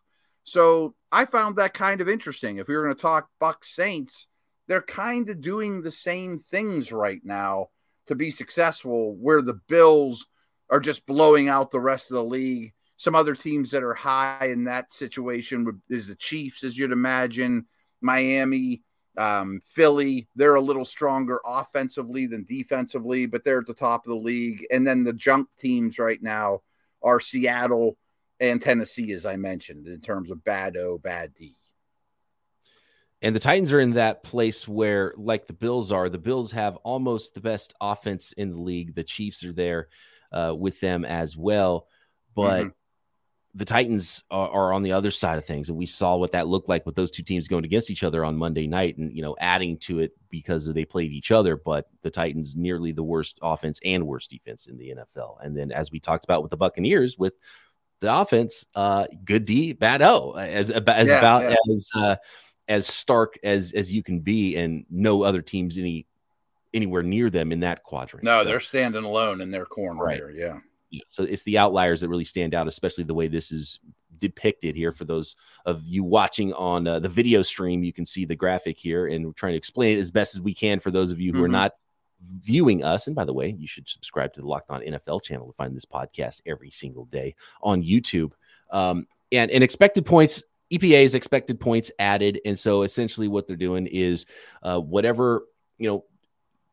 So 0.44 0.96
I 1.12 1.26
found 1.26 1.58
that 1.58 1.74
kind 1.74 2.02
of 2.02 2.10
interesting. 2.10 2.58
If 2.58 2.68
we 2.68 2.76
were 2.76 2.84
going 2.84 2.96
to 2.96 3.02
talk 3.02 3.30
Bucks 3.40 3.76
Saints, 3.76 4.28
they're 4.68 4.82
kind 4.82 5.30
of 5.30 5.42
doing 5.42 5.82
the 5.82 5.92
same 5.92 6.40
things 6.40 6.92
right 6.92 7.22
now 7.24 7.68
to 8.08 8.16
be 8.16 8.32
successful, 8.32 9.16
where 9.16 9.42
the 9.42 9.60
Bills 9.68 10.26
are 10.70 10.80
just 10.80 11.06
blowing 11.06 11.48
out 11.48 11.70
the 11.70 11.80
rest 11.80 12.10
of 12.10 12.16
the 12.16 12.24
league. 12.24 12.74
Some 12.98 13.16
other 13.16 13.36
teams 13.36 13.72
that 13.72 13.84
are 13.84 13.94
high 13.94 14.48
in 14.48 14.64
that 14.64 14.92
situation 14.92 15.82
is 15.90 16.08
the 16.08 16.16
Chiefs, 16.16 16.64
as 16.64 16.78
you'd 16.78 16.92
imagine, 16.92 17.66
Miami, 18.02 18.84
um, 19.20 19.62
Philly. 19.66 20.28
They're 20.36 20.56
a 20.56 20.62
little 20.62 20.86
stronger 20.86 21.40
offensively 21.46 22.26
than 22.26 22.46
defensively, 22.46 23.26
but 23.26 23.44
they're 23.44 23.60
at 23.60 23.68
the 23.68 23.74
top 23.74 24.06
of 24.06 24.10
the 24.10 24.16
league. 24.16 24.66
And 24.72 24.88
then 24.88 25.04
the 25.04 25.14
junk 25.14 25.50
teams 25.60 26.00
right 26.00 26.22
now 26.24 26.62
are 27.04 27.20
Seattle 27.20 27.98
and 28.40 28.62
Tennessee, 28.62 29.12
as 29.12 29.26
I 29.26 29.36
mentioned, 29.36 29.88
in 29.88 30.00
terms 30.00 30.32
of 30.32 30.44
bad 30.44 30.78
O, 30.78 30.98
bad 30.98 31.36
D. 31.36 31.56
And 33.22 33.36
the 33.36 33.40
Titans 33.42 33.74
are 33.74 33.82
in 33.82 33.96
that 33.96 34.24
place 34.24 34.66
where, 34.66 35.14
like 35.18 35.46
the 35.46 35.54
Bills 35.54 35.92
are, 35.92 36.08
the 36.08 36.18
Bills 36.18 36.54
have 36.54 36.78
almost 36.78 37.34
the 37.34 37.42
best 37.42 37.74
offense 37.82 38.32
in 38.32 38.52
the 38.52 38.62
league. 38.62 38.96
The 38.96 39.04
Chiefs 39.04 39.44
are 39.44 39.52
there 39.52 39.90
uh, 40.32 40.56
with 40.58 40.80
them 40.80 41.04
as 41.04 41.36
well. 41.36 41.88
But 42.34 42.62
mm-hmm. 42.62 42.70
The 43.56 43.66
Titans 43.66 44.24
are, 44.30 44.50
are, 44.50 44.74
on 44.74 44.84
the 44.84 44.92
other 44.92 45.10
side 45.10 45.38
of 45.38 45.46
things. 45.46 45.70
And 45.70 45.78
we 45.78 45.88
saw 45.88 46.16
what 46.16 46.34
that 46.34 46.48
looked 46.48 46.70
like 46.70 46.86
with 46.86 46.96
those 46.96 47.10
two 47.10 47.24
teams 47.24 47.48
going 47.48 47.66
against 47.66 47.90
each 47.90 48.04
other 48.04 48.24
on 48.24 48.38
Monday 48.38 48.68
night 48.68 48.98
and, 48.98 49.12
you 49.12 49.24
know, 49.24 49.36
adding 49.40 49.78
to 49.80 50.00
it 50.00 50.12
because 50.30 50.66
they 50.66 50.86
played 50.86 51.12
each 51.12 51.32
other. 51.32 51.56
But 51.56 51.88
the 52.04 52.12
Titans 52.12 52.56
nearly 52.56 52.92
the 52.92 53.04
worst 53.04 53.40
offense 53.42 53.80
and 53.84 54.06
worst 54.06 54.30
defense 54.30 54.68
in 54.68 54.78
the 54.78 54.94
NFL. 54.96 55.38
And 55.44 55.58
then, 55.58 55.72
as 55.72 55.92
we 55.92 56.00
talked 56.00 56.26
about 56.26 56.44
with 56.44 56.52
the 56.52 56.58
Buccaneers, 56.58 57.18
with 57.18 57.34
the 58.02 58.16
offense, 58.16 58.66
uh, 58.76 59.08
good 59.26 59.46
D, 59.46 59.74
bad 59.74 60.04
O, 60.04 60.34
as, 60.34 60.70
as 60.70 61.08
yeah, 61.08 61.18
about 61.18 61.44
yeah. 61.44 61.56
as, 61.74 61.90
uh, 61.96 62.16
as 62.68 62.86
stark 62.86 63.40
as 63.44 63.74
as 63.74 63.92
you 63.92 64.04
can 64.04 64.20
be, 64.20 64.56
and 64.58 64.86
no 64.92 65.24
other 65.24 65.42
teams 65.42 65.78
any 65.78 66.06
anywhere 66.74 67.02
near 67.04 67.30
them 67.32 67.52
in 67.52 67.62
that 67.62 67.84
quadrant. 67.84 68.24
No, 68.24 68.42
so, 68.42 68.48
they're 68.48 68.60
standing 68.60 69.04
alone 69.04 69.42
in 69.42 69.50
their 69.50 69.66
corner 69.66 70.04
right. 70.04 70.18
here. 70.18 70.30
Yeah. 70.30 70.60
Yeah. 70.90 71.02
So 71.08 71.24
it's 71.24 71.44
the 71.44 71.58
outliers 71.58 72.02
that 72.02 72.10
really 72.10 72.26
stand 72.26 72.54
out, 72.54 72.68
especially 72.68 73.04
the 73.04 73.14
way 73.14 73.28
this 73.28 73.52
is 73.52 73.80
depicted 74.18 74.76
here. 74.76 74.92
For 74.92 75.06
those 75.06 75.36
of 75.66 75.84
you 75.86 76.04
watching 76.04 76.54
on 76.54 76.88
uh, 76.88 77.00
the 77.00 77.10
video 77.10 77.42
stream, 77.42 77.84
you 77.84 77.94
can 77.94 78.06
see 78.06 78.26
the 78.26 78.36
graphic 78.36 78.78
here, 78.78 79.08
and 79.08 79.26
we're 79.26 79.34
trying 79.34 79.54
to 79.54 79.58
explain 79.58 79.98
it 79.98 80.02
as 80.02 80.12
best 80.12 80.36
as 80.36 80.42
we 80.42 80.54
can 80.54 80.80
for 80.80 80.92
those 80.92 81.12
of 81.12 81.20
you 81.20 81.32
who 81.32 81.38
mm-hmm. 81.38 81.46
are 81.46 81.50
not 81.50 81.74
viewing 82.42 82.84
us. 82.84 83.08
And 83.08 83.16
by 83.16 83.26
the 83.26 83.34
way, 83.34 83.56
you 83.58 83.68
should 83.68 83.88
subscribe 83.88 84.34
to 84.34 84.42
the 84.42 84.48
Locked 84.48 84.70
On 84.70 84.82
NFL 84.82 85.24
channel 85.24 85.48
to 85.48 85.54
find 85.54 85.76
this 85.76 85.86
podcast 85.86 86.42
every 86.46 86.72
single 86.72 87.06
day 87.06 87.36
on 87.62 87.84
YouTube. 87.84 88.32
Um, 88.72 89.08
and, 89.32 89.52
and 89.52 89.64
expected 89.64 90.06
points 90.06 90.44
EPA's 90.72 91.16
expected 91.16 91.60
points 91.60 91.92
added. 92.00 92.40
And 92.46 92.58
so 92.58 92.84
essentially 92.84 93.28
what 93.28 93.48
they're 93.48 93.56
doing 93.56 93.88
is 93.88 94.26
uh, 94.62 94.80
whatever, 94.80 95.46
you 95.78 95.88
know, 95.88 96.06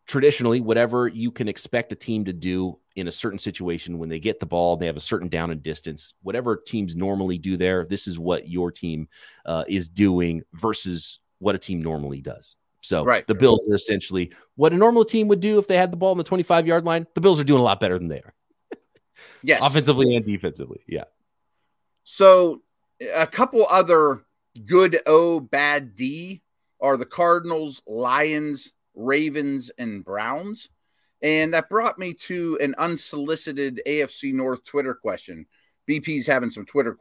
traditionally, 0.07 0.61
whatever 0.61 1.09
you 1.09 1.31
can 1.31 1.49
expect 1.49 1.93
a 1.93 1.97
team 1.97 2.25
to 2.25 2.33
do 2.33 2.79
in 2.95 3.09
a 3.09 3.13
certain 3.13 3.39
situation 3.39 3.99
when 3.99 4.09
they 4.09 4.21
get 4.21 4.41
the 4.41 4.47
ball, 4.47 4.77
they 4.77 4.87
have 4.87 4.97
a 4.97 5.01
certain 5.01 5.29
down 5.29 5.51
and 5.51 5.63
distance, 5.63 6.15
whatever 6.23 6.57
teams 6.57 6.97
normally 6.97 7.39
do 7.39 7.57
there, 7.57 7.85
this 7.85 8.07
is 8.07 8.19
what 8.19 8.49
your 8.49 8.71
team 8.71 9.09
uh, 9.45 9.65
is 9.69 9.89
doing 9.89 10.43
versus 10.55 11.19
what 11.39 11.55
a 11.55 11.59
team 11.59 11.83
normally 11.83 12.21
does. 12.21 12.57
So 12.83 13.05
right. 13.05 13.27
the 13.27 13.35
Bills 13.35 13.67
are 13.69 13.75
essentially 13.75 14.33
what 14.55 14.73
a 14.73 14.77
normal 14.77 15.05
team 15.05 15.27
would 15.29 15.41
do 15.41 15.59
if 15.59 15.67
they 15.67 15.77
had 15.77 15.91
the 15.91 15.97
ball 15.97 16.13
in 16.13 16.19
the 16.19 16.25
25 16.25 16.69
yard 16.69 16.85
line. 16.85 17.07
The 17.15 17.21
Bills 17.21 17.41
are 17.41 17.45
doing 17.45 17.61
a 17.61 17.65
lot 17.65 17.81
better 17.81 17.99
than 17.99 18.07
they 18.07 18.21
are. 18.21 18.35
yes. 19.43 19.61
Offensively 19.61 20.15
and 20.15 20.25
defensively. 20.25 20.85
Yeah. 20.87 21.05
So 22.05 22.63
a 23.15 23.27
couple 23.27 23.67
other 23.69 24.25
good 24.65 25.01
O, 25.05 25.41
bad 25.41 25.97
D 25.97 26.43
are 26.81 26.97
the 26.97 27.07
Cardinals, 27.07 27.83
Lions, 27.89 28.73
Ravens, 28.97 29.71
and 29.79 30.05
Browns. 30.05 30.69
And 31.23 31.55
that 31.55 31.69
brought 31.69 31.99
me 31.99 32.15
to 32.15 32.59
an 32.61 32.75
unsolicited 32.79 33.81
AFC 33.87 34.33
North 34.33 34.65
Twitter 34.65 34.95
question. 34.95 35.47
BP's 35.89 36.27
having 36.27 36.51
some 36.51 36.67
Twitter 36.67 36.99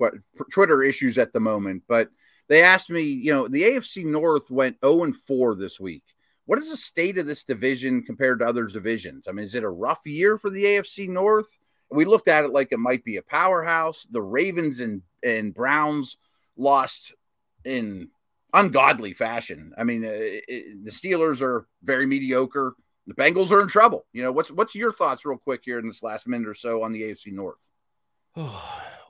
Twitter 0.52 0.84
issues 0.84 1.18
at 1.18 1.34
the 1.34 1.40
moment, 1.40 1.84
but 1.88 2.10
they 2.48 2.62
asked 2.62 2.90
me, 2.90 3.02
you 3.02 3.34
know, 3.34 3.48
the 3.48 3.64
AFC 3.64 4.06
North 4.06 4.52
went 4.52 4.78
0 4.86 5.04
and 5.04 5.16
4 5.16 5.56
this 5.56 5.80
week. 5.80 6.04
What 6.46 6.60
is 6.60 6.70
the 6.70 6.78
state 6.78 7.18
of 7.18 7.26
this 7.26 7.44
division 7.44 8.04
compared 8.04 8.40
to 8.40 8.46
other 8.46 8.68
divisions? 8.68 9.26
I 9.28 9.32
mean, 9.32 9.46
is 9.46 9.56
it 9.56 9.64
a 9.64 9.70
rough 9.70 10.02
year 10.06 10.38
for 10.38 10.52
the 10.52 10.64
AFC 10.64 11.10
North? 11.10 11.58
We 11.90 12.06
looked 12.06 12.28
at 12.28 12.46
it 12.46 12.52
like 12.52 12.72
it 12.72 12.80
might 12.80 13.04
be 13.04 13.18
a 13.18 13.24
powerhouse. 13.24 14.06
The 14.12 14.22
Ravens 14.22 14.80
and, 14.80 15.02
and 15.24 15.54
Browns 15.54 16.18
lost 16.56 17.16
in 17.64 18.10
ungodly 18.56 19.14
fashion. 19.14 19.74
I 19.78 19.84
mean, 19.84 20.06
uh, 20.06 20.10
it, 20.12 20.84
the 20.84 20.92
Steelers 20.92 21.42
are 21.42 21.68
very 21.84 22.06
mediocre. 22.06 22.76
The 23.08 23.14
Bengals 23.14 23.52
are 23.52 23.62
in 23.62 23.68
trouble. 23.68 24.06
You 24.14 24.24
know, 24.24 24.32
what's 24.32 24.50
what's 24.50 24.74
your 24.74 24.92
thoughts, 24.92 25.26
real 25.26 25.38
quick, 25.38 25.62
here 25.64 25.78
in 25.78 25.88
this 25.88 26.02
last 26.02 26.28
minute 26.28 26.48
or 26.48 26.56
so 26.56 26.84
on 26.84 26.92
the 26.92 27.04
AFC 27.04 27.32
North? 27.32 27.70
well, 28.36 28.56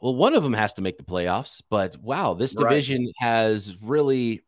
one 0.01 0.35
of 0.35 0.43
them 0.43 0.53
has 0.53 0.73
to 0.73 0.81
make 0.81 0.97
the 0.97 1.03
playoffs, 1.03 1.61
but 1.69 1.95
wow, 1.97 2.33
this 2.33 2.53
division 2.53 3.05
right. 3.05 3.13
has 3.19 3.77
really 3.81 4.41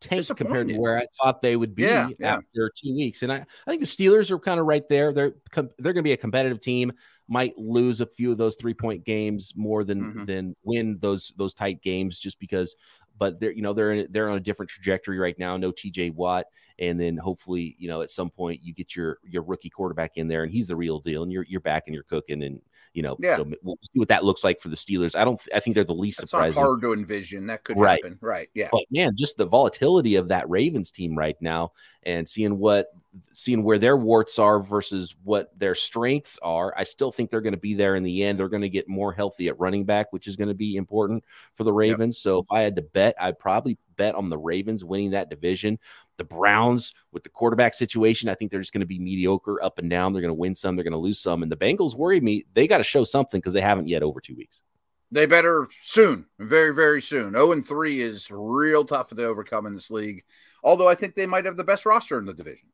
tanked 0.00 0.36
compared 0.36 0.68
to 0.68 0.76
where 0.76 0.98
I 0.98 1.06
thought 1.20 1.40
they 1.40 1.56
would 1.56 1.74
be 1.74 1.84
yeah, 1.84 2.08
yeah. 2.18 2.34
after 2.34 2.70
two 2.82 2.94
weeks. 2.94 3.22
And 3.22 3.32
I, 3.32 3.46
I 3.66 3.70
think 3.70 3.80
the 3.80 3.86
Steelers 3.86 4.30
are 4.30 4.38
kind 4.38 4.60
of 4.60 4.66
right 4.66 4.86
there. 4.88 5.12
They're 5.12 5.34
they're 5.54 5.92
going 5.92 5.96
to 5.96 6.02
be 6.02 6.12
a 6.12 6.18
competitive 6.18 6.60
team 6.60 6.92
might 7.28 7.56
lose 7.56 8.00
a 8.00 8.06
few 8.06 8.32
of 8.32 8.38
those 8.38 8.56
three 8.56 8.74
point 8.74 9.04
games 9.04 9.54
more 9.56 9.84
than 9.84 10.02
mm-hmm. 10.02 10.24
than 10.26 10.56
win 10.62 10.98
those 11.00 11.32
those 11.36 11.54
tight 11.54 11.82
games 11.82 12.18
just 12.18 12.38
because 12.38 12.76
but 13.18 13.40
they're 13.40 13.52
you 13.52 13.62
know 13.62 13.72
they're 13.72 13.92
in, 13.92 14.06
they're 14.10 14.30
on 14.30 14.36
a 14.36 14.40
different 14.40 14.70
trajectory 14.70 15.18
right 15.18 15.38
now. 15.38 15.56
No 15.56 15.72
TJ 15.72 16.14
Watt 16.14 16.46
and 16.78 17.00
then 17.00 17.16
hopefully 17.16 17.76
you 17.78 17.88
know 17.88 18.02
at 18.02 18.10
some 18.10 18.30
point 18.30 18.60
you 18.62 18.72
get 18.72 18.96
your 18.96 19.18
your 19.24 19.42
rookie 19.42 19.70
quarterback 19.70 20.12
in 20.16 20.28
there 20.28 20.42
and 20.42 20.52
he's 20.52 20.68
the 20.68 20.76
real 20.76 20.98
deal 20.98 21.22
and 21.22 21.32
you're 21.32 21.44
you're 21.44 21.60
back 21.60 21.84
and 21.86 21.94
you're 21.94 22.04
cooking 22.04 22.42
and 22.42 22.60
you 22.92 23.02
know 23.02 23.16
yeah. 23.20 23.36
so 23.36 23.46
we'll 23.62 23.78
see 23.82 23.98
what 23.98 24.08
that 24.08 24.24
looks 24.24 24.44
like 24.44 24.60
for 24.60 24.68
the 24.68 24.76
Steelers 24.76 25.16
I 25.16 25.24
don't 25.24 25.40
I 25.54 25.60
think 25.60 25.74
they're 25.74 25.84
the 25.84 25.94
least 25.94 26.18
That's 26.18 26.30
surprising 26.30 26.62
hard 26.62 26.82
to 26.82 26.92
envision 26.92 27.46
that 27.46 27.64
could 27.64 27.76
right. 27.76 28.02
happen 28.02 28.18
right 28.20 28.48
yeah 28.54 28.68
but 28.72 28.84
man 28.90 29.16
just 29.16 29.36
the 29.36 29.46
volatility 29.46 30.16
of 30.16 30.28
that 30.28 30.48
Ravens 30.48 30.90
team 30.90 31.16
right 31.16 31.36
now 31.40 31.72
and 32.04 32.28
seeing 32.28 32.58
what 32.58 32.88
seeing 33.32 33.62
where 33.62 33.78
their 33.78 33.96
warts 33.96 34.38
are 34.38 34.60
versus 34.60 35.14
what 35.24 35.56
their 35.58 35.74
strengths 35.74 36.38
are, 36.42 36.74
I 36.76 36.84
still 36.84 37.12
think 37.12 37.30
they're 37.30 37.40
going 37.40 37.54
to 37.54 37.60
be 37.60 37.74
there 37.74 37.96
in 37.96 38.02
the 38.02 38.22
end. 38.24 38.38
They're 38.38 38.48
going 38.48 38.62
to 38.62 38.68
get 38.68 38.88
more 38.88 39.12
healthy 39.12 39.48
at 39.48 39.58
running 39.58 39.84
back, 39.84 40.12
which 40.12 40.26
is 40.26 40.36
going 40.36 40.48
to 40.48 40.54
be 40.54 40.76
important 40.76 41.24
for 41.54 41.64
the 41.64 41.72
Ravens. 41.72 42.16
Yep. 42.16 42.22
So 42.22 42.38
if 42.40 42.46
I 42.50 42.62
had 42.62 42.76
to 42.76 42.82
bet, 42.82 43.14
I'd 43.20 43.38
probably 43.38 43.78
bet 43.96 44.14
on 44.14 44.28
the 44.28 44.38
Ravens 44.38 44.84
winning 44.84 45.10
that 45.10 45.30
division. 45.30 45.78
The 46.16 46.24
Browns 46.24 46.94
with 47.12 47.22
the 47.22 47.28
quarterback 47.28 47.74
situation, 47.74 48.28
I 48.28 48.34
think 48.34 48.50
they're 48.50 48.60
just 48.60 48.72
going 48.72 48.80
to 48.80 48.86
be 48.86 48.98
mediocre 48.98 49.62
up 49.62 49.78
and 49.78 49.90
down. 49.90 50.12
They're 50.12 50.22
going 50.22 50.30
to 50.30 50.34
win 50.34 50.54
some, 50.54 50.76
they're 50.76 50.84
going 50.84 50.92
to 50.92 50.98
lose 50.98 51.18
some. 51.18 51.42
And 51.42 51.50
the 51.50 51.56
Bengals 51.56 51.96
worry 51.96 52.20
me. 52.20 52.44
They 52.54 52.66
got 52.66 52.78
to 52.78 52.84
show 52.84 53.04
something 53.04 53.40
because 53.40 53.52
they 53.52 53.60
haven't 53.60 53.88
yet 53.88 54.02
over 54.02 54.20
two 54.20 54.36
weeks. 54.36 54.62
They 55.10 55.26
better 55.26 55.68
soon, 55.82 56.26
very, 56.38 56.74
very 56.74 57.00
soon. 57.00 57.34
0 57.34 57.52
and 57.52 57.66
3 57.66 58.00
is 58.00 58.28
real 58.30 58.84
tough 58.84 59.08
to 59.10 59.24
overcome 59.24 59.66
in 59.66 59.74
this 59.74 59.90
league. 59.90 60.24
Although 60.62 60.88
I 60.88 60.96
think 60.96 61.14
they 61.14 61.26
might 61.26 61.44
have 61.44 61.56
the 61.56 61.64
best 61.64 61.86
roster 61.86 62.18
in 62.18 62.26
the 62.26 62.34
division. 62.34 62.68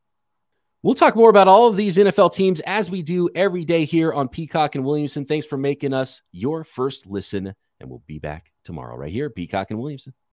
We'll 0.82 0.94
talk 0.94 1.14
more 1.14 1.28
about 1.28 1.48
all 1.48 1.68
of 1.68 1.76
these 1.76 1.98
NFL 1.98 2.32
teams 2.32 2.60
as 2.60 2.90
we 2.90 3.02
do 3.02 3.28
every 3.34 3.66
day 3.66 3.84
here 3.84 4.14
on 4.14 4.28
Peacock 4.28 4.74
and 4.74 4.84
Williamson. 4.84 5.26
Thanks 5.26 5.44
for 5.44 5.58
making 5.58 5.92
us 5.92 6.22
your 6.32 6.64
first 6.64 7.06
listen, 7.06 7.54
and 7.78 7.90
we'll 7.90 8.02
be 8.06 8.18
back 8.18 8.50
tomorrow 8.64 8.96
right 8.96 9.12
here, 9.12 9.28
Peacock 9.28 9.70
and 9.70 9.78
Williamson. 9.78 10.14